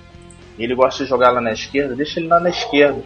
ele 0.57 0.75
gosta 0.75 1.03
de 1.03 1.09
jogar 1.09 1.31
lá 1.31 1.41
na 1.41 1.51
esquerda. 1.51 1.95
Deixa 1.95 2.19
ele 2.19 2.27
lá 2.27 2.39
na 2.39 2.49
esquerda. 2.49 3.01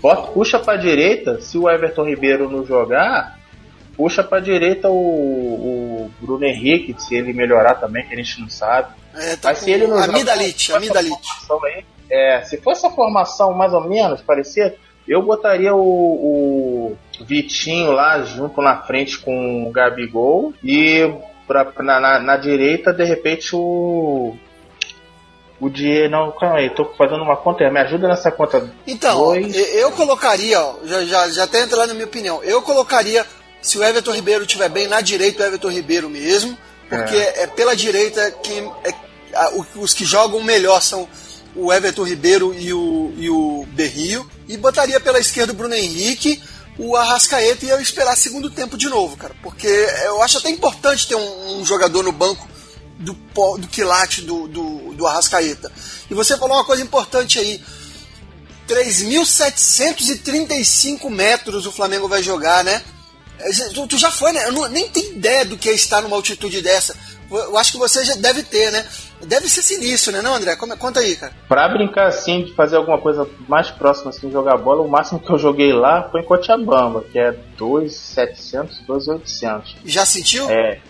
Bota, 0.00 0.32
puxa 0.32 0.58
para 0.58 0.78
direita. 0.78 1.40
Se 1.40 1.58
o 1.58 1.68
Everton 1.68 2.04
Ribeiro 2.04 2.50
não 2.50 2.64
jogar, 2.64 3.38
puxa 3.96 4.24
para 4.24 4.40
direita 4.40 4.88
o, 4.88 4.94
o, 4.94 6.10
Bruno 6.20 6.44
Henrique, 6.44 6.94
se 6.98 7.14
ele 7.14 7.32
melhorar 7.32 7.74
também, 7.74 8.06
que 8.06 8.14
a 8.14 8.16
gente 8.16 8.40
não 8.40 8.48
sabe. 8.48 8.94
É, 9.14 9.36
tá 9.36 9.48
Mas 9.50 9.58
se 9.58 9.70
ele 9.70 9.86
não 9.86 9.98
Amidalite, 9.98 10.72
Amidalite. 10.72 11.16
Aí, 11.66 11.84
é, 12.10 12.42
se 12.42 12.56
fosse 12.58 12.86
a 12.86 12.90
formação 12.90 13.52
mais 13.52 13.72
ou 13.72 13.82
menos 13.82 14.20
parecia, 14.20 14.74
eu 15.06 15.22
botaria 15.22 15.74
o, 15.74 15.80
o, 15.80 16.96
Vitinho 17.24 17.92
lá 17.92 18.22
junto 18.22 18.62
na 18.62 18.78
frente 18.82 19.18
com 19.18 19.66
o 19.66 19.70
Gabigol 19.70 20.54
e 20.64 21.12
pra, 21.46 21.72
na, 21.80 22.00
na, 22.00 22.18
na 22.18 22.36
direita, 22.36 22.92
de 22.92 23.04
repente, 23.04 23.54
o 23.54 24.36
o 25.60 25.68
Diego. 25.68 26.10
Não, 26.10 26.32
calma 26.32 26.56
aí, 26.56 26.70
tô 26.70 26.86
fazendo 26.96 27.22
uma 27.22 27.36
conta. 27.36 27.70
Me 27.70 27.80
ajuda 27.80 28.08
nessa 28.08 28.30
conta. 28.30 28.72
Então, 28.86 29.18
Dois. 29.18 29.54
eu 29.74 29.92
colocaria, 29.92 30.58
ó, 30.58 30.76
já, 30.84 31.04
já, 31.04 31.28
já 31.28 31.44
até 31.44 31.62
entra 31.62 31.76
lá 31.76 31.86
na 31.86 31.92
minha 31.92 32.06
opinião. 32.06 32.42
Eu 32.42 32.62
colocaria 32.62 33.26
se 33.60 33.78
o 33.78 33.84
Everton 33.84 34.12
Ribeiro 34.12 34.44
estiver 34.44 34.70
bem 34.70 34.88
na 34.88 35.00
direita, 35.00 35.42
o 35.42 35.46
Everton 35.46 35.68
Ribeiro 35.68 36.08
mesmo, 36.08 36.56
porque 36.88 37.14
é, 37.14 37.42
é 37.42 37.46
pela 37.46 37.76
direita 37.76 38.30
que 38.30 38.58
é, 38.84 38.94
os 39.76 39.92
que 39.92 40.04
jogam 40.04 40.42
melhor 40.42 40.80
são 40.80 41.06
o 41.54 41.72
Everton 41.72 42.02
Ribeiro 42.04 42.52
e 42.54 42.72
o, 42.72 43.12
e 43.16 43.30
o 43.30 43.64
Berrio. 43.72 44.28
E 44.48 44.56
botaria 44.56 45.00
pela 45.00 45.18
esquerda 45.18 45.52
o 45.52 45.56
Bruno 45.56 45.74
Henrique, 45.74 46.40
o 46.78 46.94
Arrascaeta 46.96 47.66
e 47.66 47.68
eu 47.68 47.80
esperar 47.80 48.16
segundo 48.16 48.50
tempo 48.50 48.76
de 48.76 48.88
novo, 48.88 49.16
cara. 49.16 49.34
Porque 49.42 49.66
eu 49.66 50.22
acho 50.22 50.38
até 50.38 50.50
importante 50.50 51.06
ter 51.06 51.14
um, 51.14 51.60
um 51.60 51.64
jogador 51.64 52.02
no 52.02 52.10
banco 52.12 52.48
do, 52.98 53.14
do 53.58 53.68
quilate 53.68 54.22
do, 54.22 54.48
do, 54.48 54.94
do 54.94 55.06
Arrascaeta. 55.06 55.70
E 56.10 56.14
você 56.14 56.36
falou 56.36 56.56
uma 56.56 56.64
coisa 56.64 56.82
importante 56.82 57.38
aí. 57.38 57.62
3.735 58.68 61.08
metros 61.10 61.64
o 61.66 61.72
Flamengo 61.72 62.06
vai 62.06 62.22
jogar, 62.22 62.62
né? 62.62 62.80
Tu, 63.74 63.86
tu 63.88 63.98
já 63.98 64.12
foi, 64.12 64.32
né? 64.32 64.46
Eu 64.46 64.68
nem 64.68 64.88
tenho 64.88 65.10
ideia 65.12 65.44
do 65.44 65.58
que 65.58 65.68
é 65.68 65.72
estar 65.72 66.00
numa 66.02 66.14
altitude 66.14 66.62
dessa. 66.62 66.96
Eu 67.30 67.58
acho 67.58 67.72
que 67.72 67.78
você 67.78 68.04
já 68.04 68.14
deve 68.14 68.44
ter, 68.44 68.70
né? 68.70 68.86
Deve 69.26 69.48
ser 69.48 69.62
sinistro, 69.62 70.12
né, 70.12 70.22
não, 70.22 70.34
André? 70.34 70.56
Como, 70.56 70.76
conta 70.76 71.00
aí, 71.00 71.16
cara. 71.16 71.32
Pra 71.48 71.68
brincar 71.68 72.06
assim, 72.06 72.44
de 72.44 72.54
fazer 72.54 72.76
alguma 72.76 72.98
coisa 72.98 73.28
mais 73.48 73.70
próxima 73.70 74.10
assim, 74.10 74.30
jogar 74.30 74.56
bola, 74.56 74.82
o 74.82 74.88
máximo 74.88 75.20
que 75.20 75.30
eu 75.30 75.38
joguei 75.38 75.72
lá 75.72 76.08
foi 76.10 76.20
em 76.20 76.24
Cochabamba, 76.24 77.04
que 77.10 77.18
é 77.18 77.32
2,700, 77.56 78.80
2,800. 78.86 79.76
Já 79.84 80.06
sentiu? 80.06 80.48
É. 80.50 80.80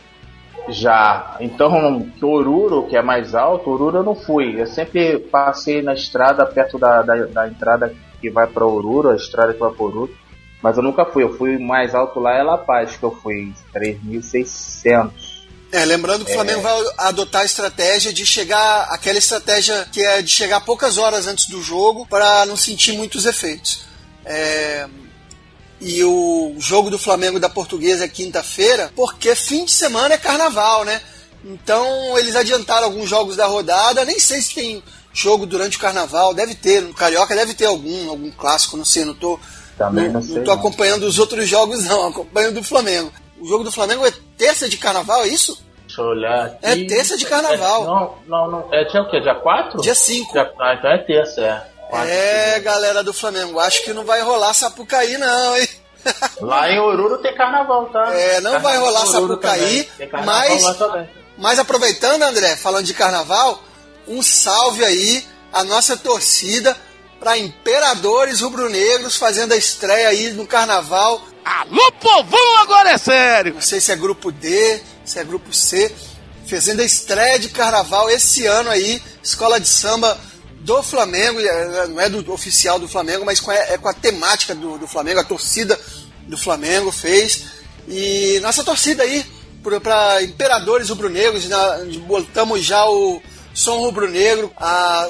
Já. 0.68 1.36
Então, 1.40 2.00
que 2.16 2.24
Oruro, 2.24 2.86
que 2.86 2.96
é 2.96 3.02
mais 3.02 3.34
alto, 3.34 3.70
Oruro 3.70 3.98
eu 3.98 4.04
não 4.04 4.14
fui. 4.14 4.60
Eu 4.60 4.66
sempre 4.66 5.18
passei 5.18 5.82
na 5.82 5.94
estrada 5.94 6.46
perto 6.46 6.78
da, 6.78 7.02
da, 7.02 7.14
da 7.26 7.48
entrada 7.48 7.94
que 8.20 8.30
vai 8.30 8.46
para 8.46 8.66
Oruro, 8.66 9.10
a 9.10 9.16
estrada 9.16 9.52
que 9.52 9.60
vai 9.60 9.70
para 9.70 9.84
Oruro. 9.84 10.14
Mas 10.62 10.76
eu 10.76 10.82
nunca 10.82 11.04
fui. 11.04 11.22
Eu 11.22 11.36
fui 11.36 11.58
mais 11.58 11.94
alto 11.94 12.20
lá 12.20 12.36
é 12.36 12.42
La 12.42 12.58
Paz, 12.58 12.96
que 12.96 13.02
eu 13.02 13.10
fui 13.10 13.52
3.600. 13.74 15.10
É, 15.72 15.84
lembrando 15.84 16.24
que 16.24 16.32
o 16.32 16.34
Flamengo 16.34 16.60
é. 16.60 16.62
vai 16.62 16.82
adotar 16.98 17.42
a 17.42 17.44
estratégia 17.44 18.12
de 18.12 18.26
chegar, 18.26 18.88
aquela 18.90 19.18
estratégia 19.18 19.86
que 19.92 20.04
é 20.04 20.20
de 20.20 20.30
chegar 20.30 20.60
poucas 20.62 20.98
horas 20.98 21.26
antes 21.26 21.46
do 21.46 21.62
jogo 21.62 22.04
para 22.06 22.44
não 22.46 22.56
sentir 22.56 22.92
muitos 22.92 23.24
efeitos. 23.24 23.82
É, 24.24 24.88
e 25.80 26.02
o 26.04 26.56
jogo 26.58 26.90
do 26.90 26.98
Flamengo 26.98 27.38
da 27.38 27.48
Portuguesa 27.48 28.04
é 28.04 28.08
quinta-feira, 28.08 28.92
porque 28.96 29.34
fim 29.34 29.64
de 29.64 29.70
semana 29.70 30.14
é 30.14 30.18
carnaval, 30.18 30.84
né? 30.84 31.00
Então 31.44 32.18
eles 32.18 32.36
adiantaram 32.36 32.86
alguns 32.86 33.08
jogos 33.08 33.36
da 33.36 33.46
rodada, 33.46 34.04
nem 34.04 34.18
sei 34.18 34.42
se 34.42 34.54
tem 34.54 34.82
jogo 35.12 35.46
durante 35.46 35.76
o 35.76 35.80
carnaval, 35.80 36.34
deve 36.34 36.54
ter, 36.54 36.82
no 36.82 36.92
Carioca 36.92 37.34
deve 37.34 37.54
ter 37.54 37.66
algum, 37.66 38.10
algum 38.10 38.30
clássico, 38.30 38.76
não 38.76 38.84
sei, 38.84 39.04
não 39.04 39.14
tô, 39.14 39.38
Também 39.78 40.06
não, 40.06 40.14
não, 40.14 40.22
sei, 40.22 40.36
não 40.36 40.44
tô 40.44 40.50
acompanhando 40.50 41.04
os 41.04 41.18
outros 41.18 41.48
jogos 41.48 41.84
não, 41.84 42.08
acompanhando 42.08 42.56
do 42.56 42.62
Flamengo. 42.62 43.10
O 43.40 43.46
jogo 43.46 43.64
do 43.64 43.72
Flamengo 43.72 44.06
é 44.06 44.12
terça 44.36 44.68
de 44.68 44.76
carnaval, 44.76 45.22
é 45.22 45.28
isso? 45.28 45.64
Deixa 45.86 46.02
eu 46.02 46.06
olhar 46.06 46.46
aqui. 46.46 46.58
É 46.62 46.84
terça 46.86 47.16
de 47.16 47.26
carnaval. 47.26 47.82
É, 47.82 47.86
não, 47.86 48.14
não, 48.26 48.50
não. 48.50 48.74
É 48.74 48.84
dia 48.84 49.02
o 49.02 49.10
quê? 49.10 49.20
Dia 49.20 49.34
4? 49.34 49.80
Dia 49.80 49.94
5. 49.94 50.38
Ah, 50.58 50.74
então 50.74 50.90
é 50.90 50.98
terça, 50.98 51.40
é. 51.40 51.70
É, 52.06 52.60
galera 52.60 53.02
do 53.02 53.12
Flamengo, 53.12 53.58
acho 53.58 53.82
que 53.82 53.92
não 53.92 54.04
vai 54.04 54.20
rolar 54.22 54.54
Sapucaí, 54.54 55.18
não, 55.18 55.56
hein? 55.56 55.68
Lá 56.40 56.70
em 56.70 56.78
Oruro 56.78 57.18
tem 57.18 57.34
carnaval, 57.34 57.86
tá? 57.86 58.14
É, 58.14 58.40
não 58.40 58.52
carnaval 58.52 58.60
vai 58.60 58.78
rolar 58.78 59.06
Sapucaí, 59.06 59.90
mas, 60.24 60.62
mas 61.36 61.58
aproveitando, 61.58 62.22
André, 62.22 62.56
falando 62.56 62.86
de 62.86 62.94
carnaval, 62.94 63.60
um 64.06 64.22
salve 64.22 64.84
aí 64.84 65.26
à 65.52 65.64
nossa 65.64 65.96
torcida 65.96 66.76
para 67.18 67.36
Imperadores 67.36 68.40
Rubro-Negros 68.40 69.16
fazendo 69.16 69.52
a 69.52 69.56
estreia 69.56 70.08
aí 70.08 70.30
no 70.30 70.46
carnaval. 70.46 71.20
Alô, 71.44 71.92
povão, 71.92 72.58
agora 72.62 72.90
é 72.90 72.98
sério! 72.98 73.54
Não 73.54 73.60
sei 73.60 73.80
se 73.80 73.90
é 73.90 73.96
grupo 73.96 74.30
D, 74.30 74.80
se 75.04 75.18
é 75.18 75.24
grupo 75.24 75.52
C, 75.52 75.94
fazendo 76.46 76.80
a 76.80 76.84
estreia 76.84 77.38
de 77.38 77.48
carnaval 77.48 78.10
esse 78.10 78.46
ano 78.46 78.68
aí, 78.70 79.02
escola 79.22 79.58
de 79.58 79.66
samba 79.66 80.18
do 80.60 80.82
Flamengo, 80.82 81.40
é, 81.40 81.86
não 81.88 82.00
é 82.00 82.08
do 82.08 82.32
oficial 82.32 82.78
do 82.78 82.88
Flamengo, 82.88 83.24
mas 83.24 83.40
com 83.40 83.50
a, 83.50 83.54
é 83.54 83.78
com 83.78 83.88
a 83.88 83.94
temática 83.94 84.54
do, 84.54 84.76
do 84.76 84.86
Flamengo, 84.86 85.20
a 85.20 85.24
torcida 85.24 85.78
do 86.26 86.36
Flamengo 86.36 86.92
fez. 86.92 87.44
E 87.88 88.38
nossa 88.42 88.62
torcida 88.62 89.02
aí, 89.02 89.24
para 89.82 90.22
Imperadores 90.22 90.90
Rubro-Negros, 90.90 91.46
botamos 92.06 92.62
já 92.62 92.84
o 92.86 93.22
som 93.52 93.78
rubro-negro, 93.78 94.52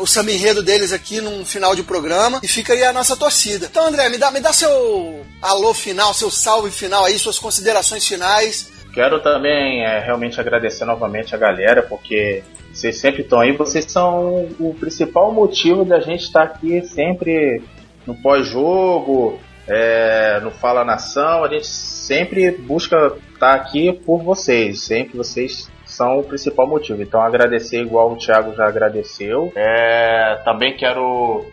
o 0.01 0.07
samba 0.07 0.33
enredo 0.33 0.63
deles 0.63 0.93
aqui 0.93 1.21
num 1.21 1.45
final 1.45 1.75
de 1.75 1.83
programa 1.83 2.41
e 2.43 2.49
fica 2.49 2.73
aí 2.73 2.85
a 2.85 2.93
nossa 2.93 3.17
torcida. 3.17 3.67
Então, 3.67 3.87
André, 3.87 4.09
me 4.09 4.19
dá, 4.19 4.31
me 4.31 4.41
dá 4.41 4.53
seu 4.53 5.25
alô 5.41 5.75
final, 5.75 6.15
seu 6.15 6.31
salve 6.31 6.71
final 6.71 7.05
aí, 7.05 7.19
suas 7.19 7.39
considerações 7.39 8.07
finais. 8.07 8.71
Quero 8.93 9.21
também 9.21 9.85
é, 9.85 10.01
realmente 10.01 10.41
agradecer 10.41 10.85
novamente 10.85 11.35
a 11.35 11.39
galera, 11.39 11.83
porque 11.83 12.43
vocês 12.73 12.99
sempre 12.99 13.23
estão 13.23 13.41
aí, 13.41 13.53
vocês 13.53 13.85
são 13.85 14.49
o 14.59 14.75
principal 14.79 15.33
motivo 15.33 15.85
da 15.85 16.01
gente 16.01 16.25
estar 16.25 16.43
aqui 16.43 16.83
sempre 16.83 17.63
no 18.07 18.15
pós-jogo, 18.15 19.39
é, 19.69 20.41
no 20.43 20.51
Fala 20.51 20.85
Nação, 20.85 21.45
a 21.45 21.49
gente 21.49 21.67
sempre 21.67 22.51
busca 22.51 23.17
estar 23.33 23.55
aqui 23.55 23.93
por 23.93 24.23
vocês, 24.23 24.83
sempre 24.83 25.17
vocês 25.17 25.71
são 26.01 26.19
o 26.19 26.25
principal 26.25 26.67
motivo. 26.67 27.03
Então 27.03 27.21
agradecer 27.21 27.83
igual 27.83 28.11
o 28.11 28.17
Thiago 28.17 28.55
já 28.55 28.67
agradeceu. 28.67 29.53
É, 29.55 30.41
também 30.43 30.75
quero 30.75 31.45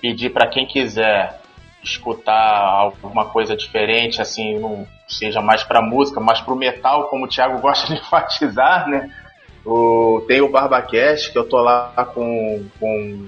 pedir 0.00 0.30
para 0.30 0.46
quem 0.46 0.64
quiser 0.64 1.40
escutar 1.82 2.62
alguma 2.62 3.24
coisa 3.24 3.56
diferente, 3.56 4.22
assim, 4.22 4.56
não 4.60 4.86
seja 5.08 5.40
mais 5.40 5.64
para 5.64 5.82
música, 5.82 6.20
mais 6.20 6.40
para 6.40 6.54
o 6.54 6.56
metal, 6.56 7.08
como 7.08 7.24
o 7.24 7.28
Thiago 7.28 7.60
gosta 7.60 7.88
de 7.88 7.98
enfatizar, 7.98 8.88
né? 8.88 9.10
O, 9.66 10.22
tem 10.28 10.40
o 10.40 10.48
Barbacast, 10.48 11.32
que 11.32 11.38
eu 11.38 11.48
tô 11.48 11.58
lá 11.58 11.92
com, 12.14 12.64
com 12.78 13.26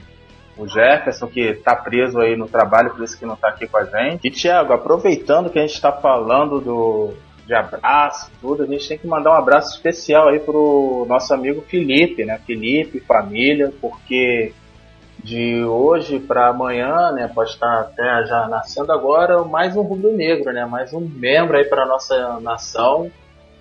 o 0.57 0.69
Jefferson, 0.69 1.27
que 1.27 1.55
tá 1.55 1.75
preso 1.75 2.21
aí 2.21 2.37
no 2.37 2.47
trabalho, 2.47 2.91
por 2.91 3.03
isso 3.03 3.19
que 3.19 3.27
não 3.27 3.35
tá 3.35 3.49
aqui 3.49 3.67
com 3.67 3.77
a 3.77 3.85
gente. 3.85 4.25
E, 4.25 4.31
Thiago, 4.31 4.73
aproveitando 4.73 5.51
que 5.51 5.59
a 5.59 5.67
gente 5.67 5.81
tá 5.81 5.91
falando 5.91 6.61
do, 6.61 7.15
de 7.47 7.55
abraço, 7.55 8.31
tudo, 8.41 8.63
a 8.63 8.67
gente 8.67 8.89
tem 8.89 8.99
que 8.99 9.07
mandar 9.07 9.33
um 9.33 9.39
abraço 9.39 9.75
especial 9.75 10.29
aí 10.29 10.39
pro 10.39 11.05
nosso 11.09 11.33
amigo 11.35 11.63
Felipe, 11.63 12.25
né? 12.25 12.41
Felipe, 12.47 13.01
família, 13.01 13.73
porque 13.81 14.53
de 15.23 15.63
hoje 15.65 16.19
para 16.19 16.49
amanhã, 16.49 17.13
né, 17.13 17.31
pode 17.33 17.51
estar 17.51 17.81
até 17.81 18.25
já 18.27 18.49
nascendo 18.49 18.91
agora, 18.93 19.45
mais 19.45 19.77
um 19.77 19.83
rubro-negro, 19.83 20.53
né, 20.53 20.65
mais 20.65 20.93
um 20.95 21.01
membro 21.01 21.57
aí 21.57 21.65
para 21.65 21.87
nossa 21.87 22.41
nação. 22.41 23.11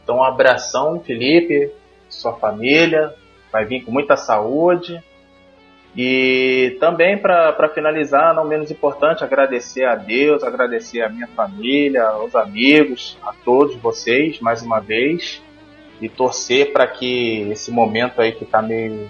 Então, 0.04 0.18
um 0.18 0.24
abração, 0.24 1.00
Felipe, 1.02 1.72
sua 2.10 2.34
família, 2.34 3.14
vai 3.52 3.66
vir 3.66 3.82
com 3.82 3.92
muita 3.92 4.16
saúde. 4.16 5.04
E 5.96 6.78
também 6.80 7.18
para 7.18 7.70
finalizar, 7.74 8.34
não 8.36 8.48
menos 8.48 8.70
importante, 8.70 9.24
agradecer 9.24 9.86
a 9.86 9.96
Deus, 9.96 10.44
agradecer 10.44 11.02
a 11.02 11.10
minha 11.10 11.28
família, 11.28 12.04
aos 12.04 12.36
amigos, 12.36 13.18
a 13.24 13.34
todos 13.34 13.76
vocês 13.76 14.40
mais 14.40 14.62
uma 14.62 14.80
vez 14.80 15.42
e 16.02 16.08
torcer 16.08 16.72
para 16.72 16.88
que 16.88 17.50
esse 17.52 17.72
momento 17.72 18.22
aí 18.22 18.32
que 18.32 18.44
está 18.44 18.62
meio 18.62 19.10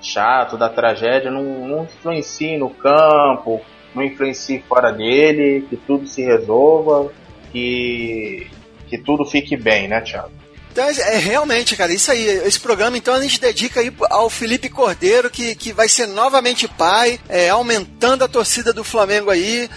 chato 0.00 0.56
da 0.56 0.68
tragédia 0.68 1.30
não, 1.30 1.42
não 1.66 1.84
influencie 1.84 2.56
no 2.56 2.70
campo, 2.70 3.60
não 3.94 4.04
influencie 4.04 4.62
fora 4.68 4.92
dele, 4.92 5.66
que 5.68 5.76
tudo 5.76 6.06
se 6.06 6.22
resolva, 6.22 7.10
que, 7.50 8.46
que 8.86 8.98
tudo 8.98 9.24
fique 9.24 9.56
bem, 9.56 9.88
né, 9.88 10.00
Thiago? 10.00 10.30
Então, 10.70 10.84
é, 10.84 10.92
é 11.14 11.18
realmente, 11.18 11.76
cara, 11.76 11.92
isso 11.92 12.10
aí. 12.10 12.26
Esse 12.46 12.60
programa, 12.60 12.96
então, 12.96 13.14
a 13.14 13.22
gente 13.22 13.40
dedica 13.40 13.80
aí 13.80 13.92
ao 14.10 14.28
Felipe 14.28 14.68
Cordeiro, 14.68 15.30
que, 15.30 15.54
que 15.54 15.72
vai 15.72 15.88
ser 15.88 16.06
novamente 16.06 16.68
pai, 16.68 17.20
é, 17.28 17.48
aumentando 17.48 18.24
a 18.24 18.28
torcida 18.28 18.72
do 18.72 18.84
Flamengo 18.84 19.30
aí. 19.30 19.68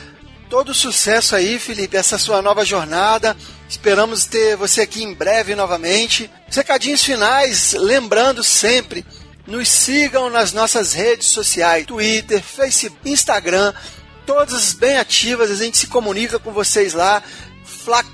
Todo 0.50 0.74
sucesso 0.74 1.36
aí, 1.36 1.58
Felipe, 1.58 1.96
essa 1.96 2.18
sua 2.18 2.42
nova 2.42 2.66
jornada. 2.66 3.38
Esperamos 3.70 4.26
ter 4.26 4.58
você 4.58 4.82
aqui 4.82 5.02
em 5.02 5.14
breve 5.14 5.56
novamente. 5.56 6.30
Recadinhos 6.50 7.04
finais, 7.04 7.72
lembrando 7.72 8.44
sempre 8.44 9.06
nos 9.48 9.70
sigam 9.70 10.30
nas 10.30 10.54
nossas 10.54 10.94
redes 10.94 11.28
sociais: 11.28 11.86
Twitter, 11.86 12.42
Facebook, 12.42 13.10
Instagram, 13.10 13.74
todas 14.26 14.74
bem 14.74 14.98
ativas. 14.98 15.52
A 15.52 15.56
gente 15.56 15.78
se 15.78 15.88
comunica 15.88 16.40
com 16.40 16.52
vocês 16.52 16.94
lá. 16.94 17.22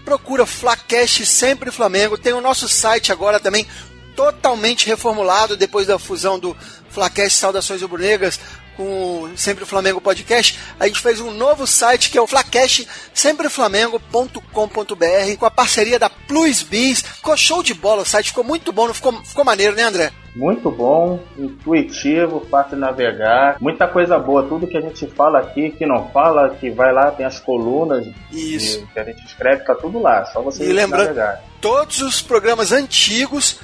Procura 0.04 0.46
Flacast 0.46 1.26
Sempre 1.26 1.72
Flamengo. 1.72 2.18
Tem 2.18 2.34
o 2.34 2.42
nosso 2.42 2.68
site 2.68 3.12
agora 3.12 3.40
também 3.40 3.68
totalmente 4.16 4.88
reformulado 4.88 5.56
depois 5.56 5.86
da 5.86 6.00
fusão 6.00 6.40
do 6.40 6.58
Flacast 6.90 7.38
Saudações 7.38 7.82
Rubro-Negras 7.82 8.40
com 8.78 9.24
o 9.24 9.32
Sempre 9.36 9.66
Flamengo 9.66 10.00
Podcast, 10.00 10.58
a 10.80 10.88
gente 10.88 11.02
fez 11.02 11.20
um 11.20 11.32
novo 11.32 11.66
site 11.66 12.12
que 12.12 12.18
é 12.18 12.22
o 12.22 12.28
Flacast 12.28 12.88
sempreflamengo.com.br 13.12 15.38
com 15.40 15.46
a 15.46 15.52
parceria 15.52 15.98
da 15.98 16.10
Plus 16.10 16.62
Beans. 16.62 17.02
Ficou 17.02 17.36
show 17.36 17.64
de 17.64 17.74
bola 17.74 18.04
o 18.04 18.06
site, 18.06 18.28
ficou 18.28 18.44
muito 18.44 18.72
bom, 18.72 18.94
ficou, 18.94 19.20
ficou 19.24 19.44
maneiro, 19.44 19.76
né, 19.76 19.82
André? 19.82 20.14
Muito 20.38 20.70
bom, 20.70 21.20
intuitivo, 21.36 22.46
fácil 22.50 22.76
de 22.76 22.82
navegar, 22.82 23.58
muita 23.60 23.88
coisa 23.88 24.20
boa. 24.20 24.44
Tudo 24.44 24.68
que 24.68 24.78
a 24.78 24.82
gente 24.82 25.08
fala 25.08 25.40
aqui, 25.40 25.72
que 25.72 25.86
não 25.86 26.10
fala, 26.12 26.52
que 26.52 26.70
vai 26.70 26.94
lá, 26.94 27.10
tem 27.10 27.26
as 27.26 27.40
colunas 27.40 28.08
Isso. 28.32 28.88
que 28.94 29.00
a 29.00 29.04
gente 29.04 29.26
escreve, 29.26 29.64
tá 29.64 29.74
tudo 29.74 30.00
lá. 30.00 30.26
Só 30.28 30.42
você 30.42 30.64
e 30.64 30.72
lembrando, 30.72 31.08
navegar. 31.08 31.42
todos 31.60 32.02
os 32.02 32.22
programas 32.22 32.72
antigos 32.72 33.60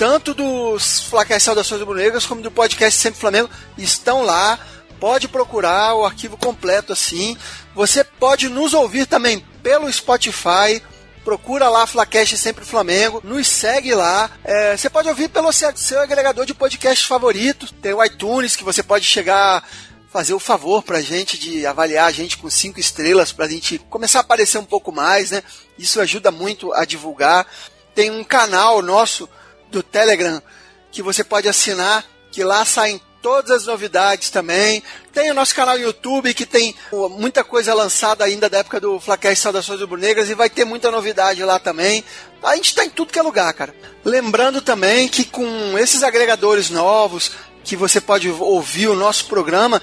tanto 0.00 0.32
dos 0.32 1.00
Flacais 1.00 1.42
Saudações 1.42 1.84
do 1.84 1.94
Negras 1.94 2.24
como 2.24 2.40
do 2.40 2.50
podcast 2.50 2.98
Sempre 2.98 3.20
Flamengo, 3.20 3.50
estão 3.76 4.22
lá. 4.22 4.58
Pode 4.98 5.28
procurar 5.28 5.94
o 5.94 6.06
arquivo 6.06 6.38
completo 6.38 6.92
assim. 6.92 7.36
Você 7.74 8.02
pode 8.02 8.48
nos 8.48 8.72
ouvir 8.72 9.04
também 9.04 9.44
pelo 9.62 9.92
Spotify. 9.92 10.82
Procura 11.24 11.68
lá 11.68 11.86
Flacast 11.86 12.36
Sempre 12.38 12.64
Flamengo, 12.64 13.20
nos 13.22 13.46
segue 13.46 13.94
lá. 13.94 14.30
É, 14.42 14.76
você 14.76 14.88
pode 14.88 15.08
ouvir 15.08 15.28
pelo 15.28 15.52
seu, 15.52 16.00
agregador 16.00 16.46
de 16.46 16.54
podcast 16.54 17.06
favorito. 17.06 17.72
Tem 17.74 17.92
o 17.92 18.02
iTunes 18.02 18.56
que 18.56 18.64
você 18.64 18.82
pode 18.82 19.04
chegar 19.04 19.62
fazer 20.10 20.34
o 20.34 20.40
favor 20.40 20.82
pra 20.82 21.00
gente 21.00 21.38
de 21.38 21.64
avaliar 21.64 22.08
a 22.08 22.10
gente 22.10 22.36
com 22.36 22.50
cinco 22.50 22.80
estrelas 22.80 23.30
pra 23.30 23.46
gente 23.46 23.78
começar 23.78 24.18
a 24.18 24.22
aparecer 24.22 24.58
um 24.58 24.64
pouco 24.64 24.90
mais, 24.90 25.30
né? 25.30 25.40
Isso 25.78 26.00
ajuda 26.00 26.32
muito 26.32 26.72
a 26.72 26.84
divulgar. 26.84 27.46
Tem 27.94 28.10
um 28.10 28.24
canal 28.24 28.82
nosso 28.82 29.28
do 29.70 29.84
Telegram 29.84 30.42
que 30.90 31.00
você 31.00 31.22
pode 31.22 31.48
assinar, 31.48 32.04
que 32.32 32.42
lá 32.42 32.64
saem 32.64 33.00
todas 33.22 33.50
as 33.50 33.66
novidades 33.66 34.30
também. 34.30 34.82
Tem 35.12 35.30
o 35.30 35.34
nosso 35.34 35.54
canal 35.54 35.76
no 35.76 35.84
YouTube 35.84 36.34
que 36.34 36.46
tem 36.46 36.74
muita 37.10 37.44
coisa 37.44 37.74
lançada 37.74 38.24
ainda 38.24 38.48
da 38.48 38.58
época 38.58 38.80
do 38.80 38.98
Flacast 39.00 39.42
Saudações 39.42 39.80
do 39.80 39.96
Negras 39.96 40.28
e 40.30 40.34
vai 40.34 40.48
ter 40.48 40.64
muita 40.64 40.90
novidade 40.90 41.42
lá 41.44 41.58
também. 41.58 42.04
A 42.42 42.56
gente 42.56 42.70
está 42.70 42.84
em 42.84 42.90
tudo 42.90 43.12
que 43.12 43.18
é 43.18 43.22
lugar, 43.22 43.52
cara. 43.52 43.74
Lembrando 44.04 44.62
também 44.62 45.08
que 45.08 45.24
com 45.24 45.78
esses 45.78 46.02
agregadores 46.02 46.70
novos, 46.70 47.32
que 47.62 47.76
você 47.76 48.00
pode 48.00 48.30
ouvir 48.30 48.88
o 48.88 48.96
nosso 48.96 49.26
programa, 49.26 49.82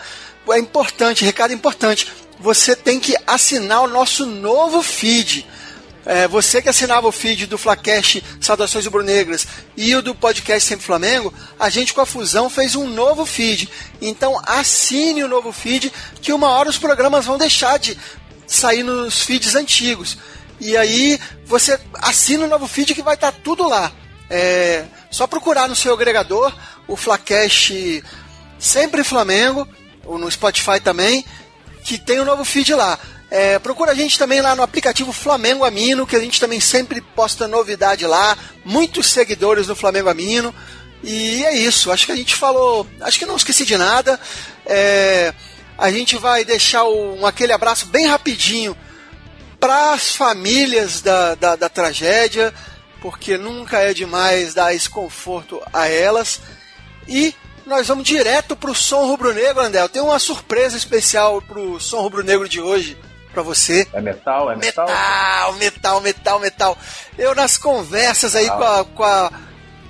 é 0.49 0.59
importante, 0.59 1.25
recado 1.25 1.53
importante, 1.53 2.11
você 2.39 2.75
tem 2.75 2.99
que 2.99 3.15
assinar 3.25 3.81
o 3.83 3.87
nosso 3.87 4.25
novo 4.25 4.81
feed. 4.81 5.45
É, 6.09 6.25
você 6.25 6.61
que 6.61 6.69
assinava 6.69 7.05
o 7.05 7.11
feed 7.11 7.47
do 7.47 7.57
Flacast 7.57 8.23
Saudações 8.39 8.85
Rubro-Negras 8.85 9.45
e 9.75 9.93
o 9.93 10.01
do 10.01 10.15
podcast 10.15 10.65
Sempre 10.65 10.85
Flamengo, 10.85 11.33
a 11.59 11.69
gente 11.69 11.93
com 11.93 11.99
a 11.99 12.05
fusão 12.05 12.49
fez 12.49 12.75
um 12.75 12.87
novo 12.87 13.25
feed. 13.25 13.69
Então 14.01 14.39
assine 14.45 15.21
o 15.21 15.27
novo 15.27 15.51
feed, 15.51 15.91
que 16.21 16.31
uma 16.31 16.47
hora 16.47 16.69
os 16.69 16.77
programas 16.77 17.25
vão 17.25 17.37
deixar 17.37 17.77
de 17.77 17.97
sair 18.47 18.83
nos 18.83 19.21
feeds 19.21 19.53
antigos. 19.53 20.17
E 20.61 20.77
aí 20.77 21.19
você 21.45 21.77
assina 21.95 22.45
o 22.45 22.49
novo 22.49 22.69
feed 22.69 22.95
que 22.95 23.03
vai 23.03 23.15
estar 23.15 23.33
tudo 23.33 23.67
lá. 23.67 23.91
É 24.29 24.85
só 25.11 25.27
procurar 25.27 25.67
no 25.67 25.75
seu 25.75 25.93
agregador 25.93 26.55
o 26.87 26.95
Flacast 26.95 28.01
Sempre 28.57 29.03
Flamengo, 29.03 29.67
ou 30.05 30.17
no 30.17 30.31
Spotify 30.31 30.79
também, 30.81 31.25
que 31.83 31.97
tem 31.97 32.19
o 32.19 32.21
um 32.21 32.25
novo 32.25 32.45
feed 32.45 32.73
lá. 32.73 32.97
É, 33.29 33.59
procura 33.59 33.91
a 33.91 33.95
gente 33.95 34.17
também 34.17 34.39
lá 34.39 34.55
no 34.55 34.63
aplicativo 34.63 35.11
Flamengo 35.11 35.65
Amino, 35.65 36.07
que 36.07 36.15
a 36.15 36.19
gente 36.19 36.39
também 36.39 36.59
sempre 36.59 37.01
posta 37.01 37.47
novidade 37.47 38.05
lá. 38.05 38.37
Muitos 38.63 39.07
seguidores 39.07 39.67
no 39.67 39.75
Flamengo 39.75 40.09
Amino. 40.09 40.55
E 41.03 41.43
é 41.43 41.55
isso, 41.55 41.91
acho 41.91 42.05
que 42.05 42.11
a 42.11 42.15
gente 42.15 42.35
falou. 42.35 42.87
Acho 43.01 43.19
que 43.19 43.25
não 43.25 43.35
esqueci 43.35 43.65
de 43.65 43.77
nada. 43.77 44.19
É, 44.65 45.33
a 45.77 45.91
gente 45.91 46.15
vai 46.15 46.45
deixar 46.45 46.85
um, 46.85 47.25
aquele 47.25 47.51
abraço 47.51 47.85
bem 47.87 48.07
rapidinho 48.07 48.75
para 49.59 49.91
as 49.91 50.15
famílias 50.15 51.01
da, 51.01 51.35
da, 51.35 51.55
da 51.55 51.69
tragédia, 51.69 52.53
porque 53.01 53.37
nunca 53.37 53.79
é 53.79 53.93
demais 53.93 54.53
dar 54.53 54.73
esse 54.73 54.89
conforto 54.89 55.61
a 55.73 55.87
elas. 55.87 56.39
E 57.07 57.35
nós 57.65 57.87
vamos 57.89 58.07
direto 58.07 58.55
pro 58.55 58.73
Som 58.73 59.05
Rubro 59.05 59.33
Negro, 59.33 59.61
André. 59.61 59.81
Eu 59.81 59.89
tenho 59.89 60.05
uma 60.05 60.19
surpresa 60.19 60.77
especial 60.77 61.41
pro 61.41 61.77
Som 61.79 61.99
Rubro 61.99 62.23
Negro 62.23 62.47
de 62.47 62.61
hoje 62.61 62.97
para 63.37 63.43
você. 63.43 63.87
É 63.93 64.01
metal? 64.01 64.51
É 64.51 64.55
metal? 64.55 64.87
Metal, 64.87 65.53
metal, 65.53 66.01
metal, 66.01 66.39
metal. 66.39 66.77
Eu 67.15 67.35
nas 67.35 67.55
conversas 67.55 68.35
aí 68.35 68.47
com 68.47 68.63
a, 68.63 68.85
com 68.85 69.03
a, 69.03 69.31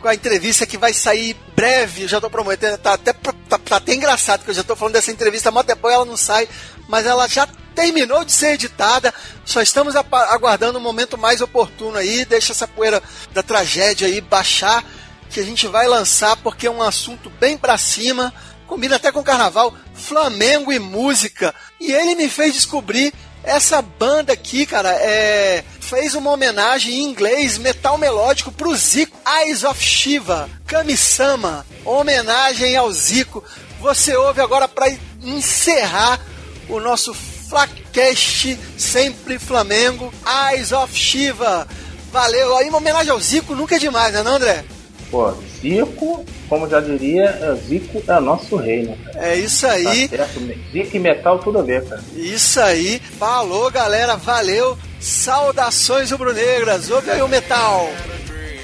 com 0.02 0.08
a 0.10 0.14
entrevista 0.14 0.66
que 0.66 0.78
vai 0.78 0.94
sair 0.94 1.34
breve, 1.56 2.04
eu 2.04 2.08
já 2.10 2.20
tô 2.20 2.30
prometendo, 2.30 2.78
tá 2.78 2.94
até, 2.94 3.14
tá, 3.14 3.58
tá 3.58 3.78
até 3.78 3.96
engraçado, 3.96 4.44
que 4.44 4.50
eu 4.52 4.54
já 4.54 4.66
tô 4.66 4.76
falando 4.76 4.96
dessa 4.96 5.12
entrevista, 5.12 5.50
mas 5.50 5.66
depois 5.66 5.94
ela 5.94 6.04
não 6.04 6.18
sai, 6.18 6.48
mas 6.90 7.06
ela 7.06 7.26
já 7.28 7.48
terminou 7.74 8.26
de 8.26 8.34
ser 8.34 8.54
editada, 8.54 9.14
só 9.46 9.62
estamos 9.62 9.96
aguardando 9.96 10.78
o 10.78 10.82
um 10.82 10.84
momento 10.84 11.18
mais 11.18 11.40
oportuno 11.40 11.98
aí, 11.98 12.26
deixa 12.26 12.52
essa 12.52 12.68
poeira 12.68 13.02
da 13.32 13.42
tragédia 13.42 14.08
aí 14.08 14.20
baixar 14.20 14.84
que 15.30 15.40
a 15.40 15.44
gente 15.44 15.68
vai 15.68 15.88
lançar 15.88 16.36
porque 16.38 16.68
é 16.68 16.72
um 16.72 16.82
assunto 16.82 17.30
bem 17.30 17.58
para 17.58 17.78
cima, 17.78 18.34
combina 18.68 18.98
até 18.98 19.12
com 19.12 19.24
carnaval, 19.24 19.74
Flamengo 19.96 20.72
e 20.72 20.78
música. 20.78 21.56
E 21.80 21.92
ele 21.92 22.16
me 22.16 22.30
fez 22.30 22.54
descobrir 22.54 23.14
essa 23.48 23.82
banda 23.82 24.34
aqui, 24.34 24.66
cara, 24.66 24.92
é 24.92 25.64
fez 25.80 26.16
uma 26.16 26.32
homenagem 26.32 26.94
em 26.94 27.04
inglês 27.04 27.58
metal 27.58 27.98
melódico 27.98 28.52
pro 28.52 28.76
Zico, 28.76 29.18
Eyes 29.26 29.64
of 29.64 29.82
Shiva, 29.82 30.50
Kami-sama, 30.66 31.66
homenagem 31.86 32.76
ao 32.76 32.92
Zico. 32.92 33.42
Você 33.80 34.14
ouve 34.18 34.42
agora 34.42 34.68
para 34.68 34.94
encerrar 35.24 36.20
o 36.68 36.82
nosso 36.82 37.14
Flacast 37.14 38.60
sempre 38.78 39.40
Flamengo, 39.40 40.14
Eyes 40.52 40.74
of 40.74 40.94
Shiva. 40.94 41.66
Valeu, 42.12 42.58
aí 42.58 42.68
uma 42.68 42.80
homenagem 42.80 43.12
ao 43.12 43.20
Zico 43.20 43.56
nunca 43.56 43.78
é 43.78 43.80
demais, 43.80 44.14
né, 44.14 44.22
não, 44.24 44.36
André? 44.36 44.66
Pô, 45.10 45.34
Zico, 45.62 46.26
como 46.50 46.68
já 46.68 46.82
diria, 46.82 47.26
é, 47.26 47.56
Zico 47.56 48.04
é 48.08 48.20
nosso 48.20 48.58
rei, 48.58 48.84
né? 48.84 48.98
Cara? 49.06 49.28
É 49.28 49.36
isso 49.38 49.66
tá 49.66 49.72
aí. 49.74 50.08
Tá 50.10 50.28
Zico 50.72 50.98
e 50.98 51.00
metal 51.00 51.40
tudo 51.40 51.60
a 51.60 51.62
ver, 51.62 51.86
cara. 51.86 52.04
Isso 52.16 52.60
aí. 52.60 53.00
Falou, 53.18 53.72
galera. 53.72 54.18
Valeu. 54.18 54.78
Saudações 55.00 56.12
rubro-negras. 56.12 56.90
Ouve 56.92 57.10
aí 57.12 57.22
o 57.22 57.28
metal. 57.28 57.90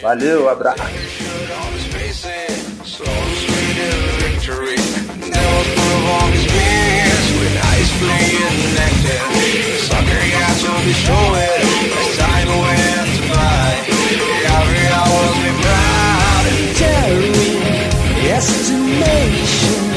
Valeu, 0.02 0.50
abraço. 0.50 0.82
Every 14.46 14.88
hour's 14.88 15.93
Destination. 18.46 19.93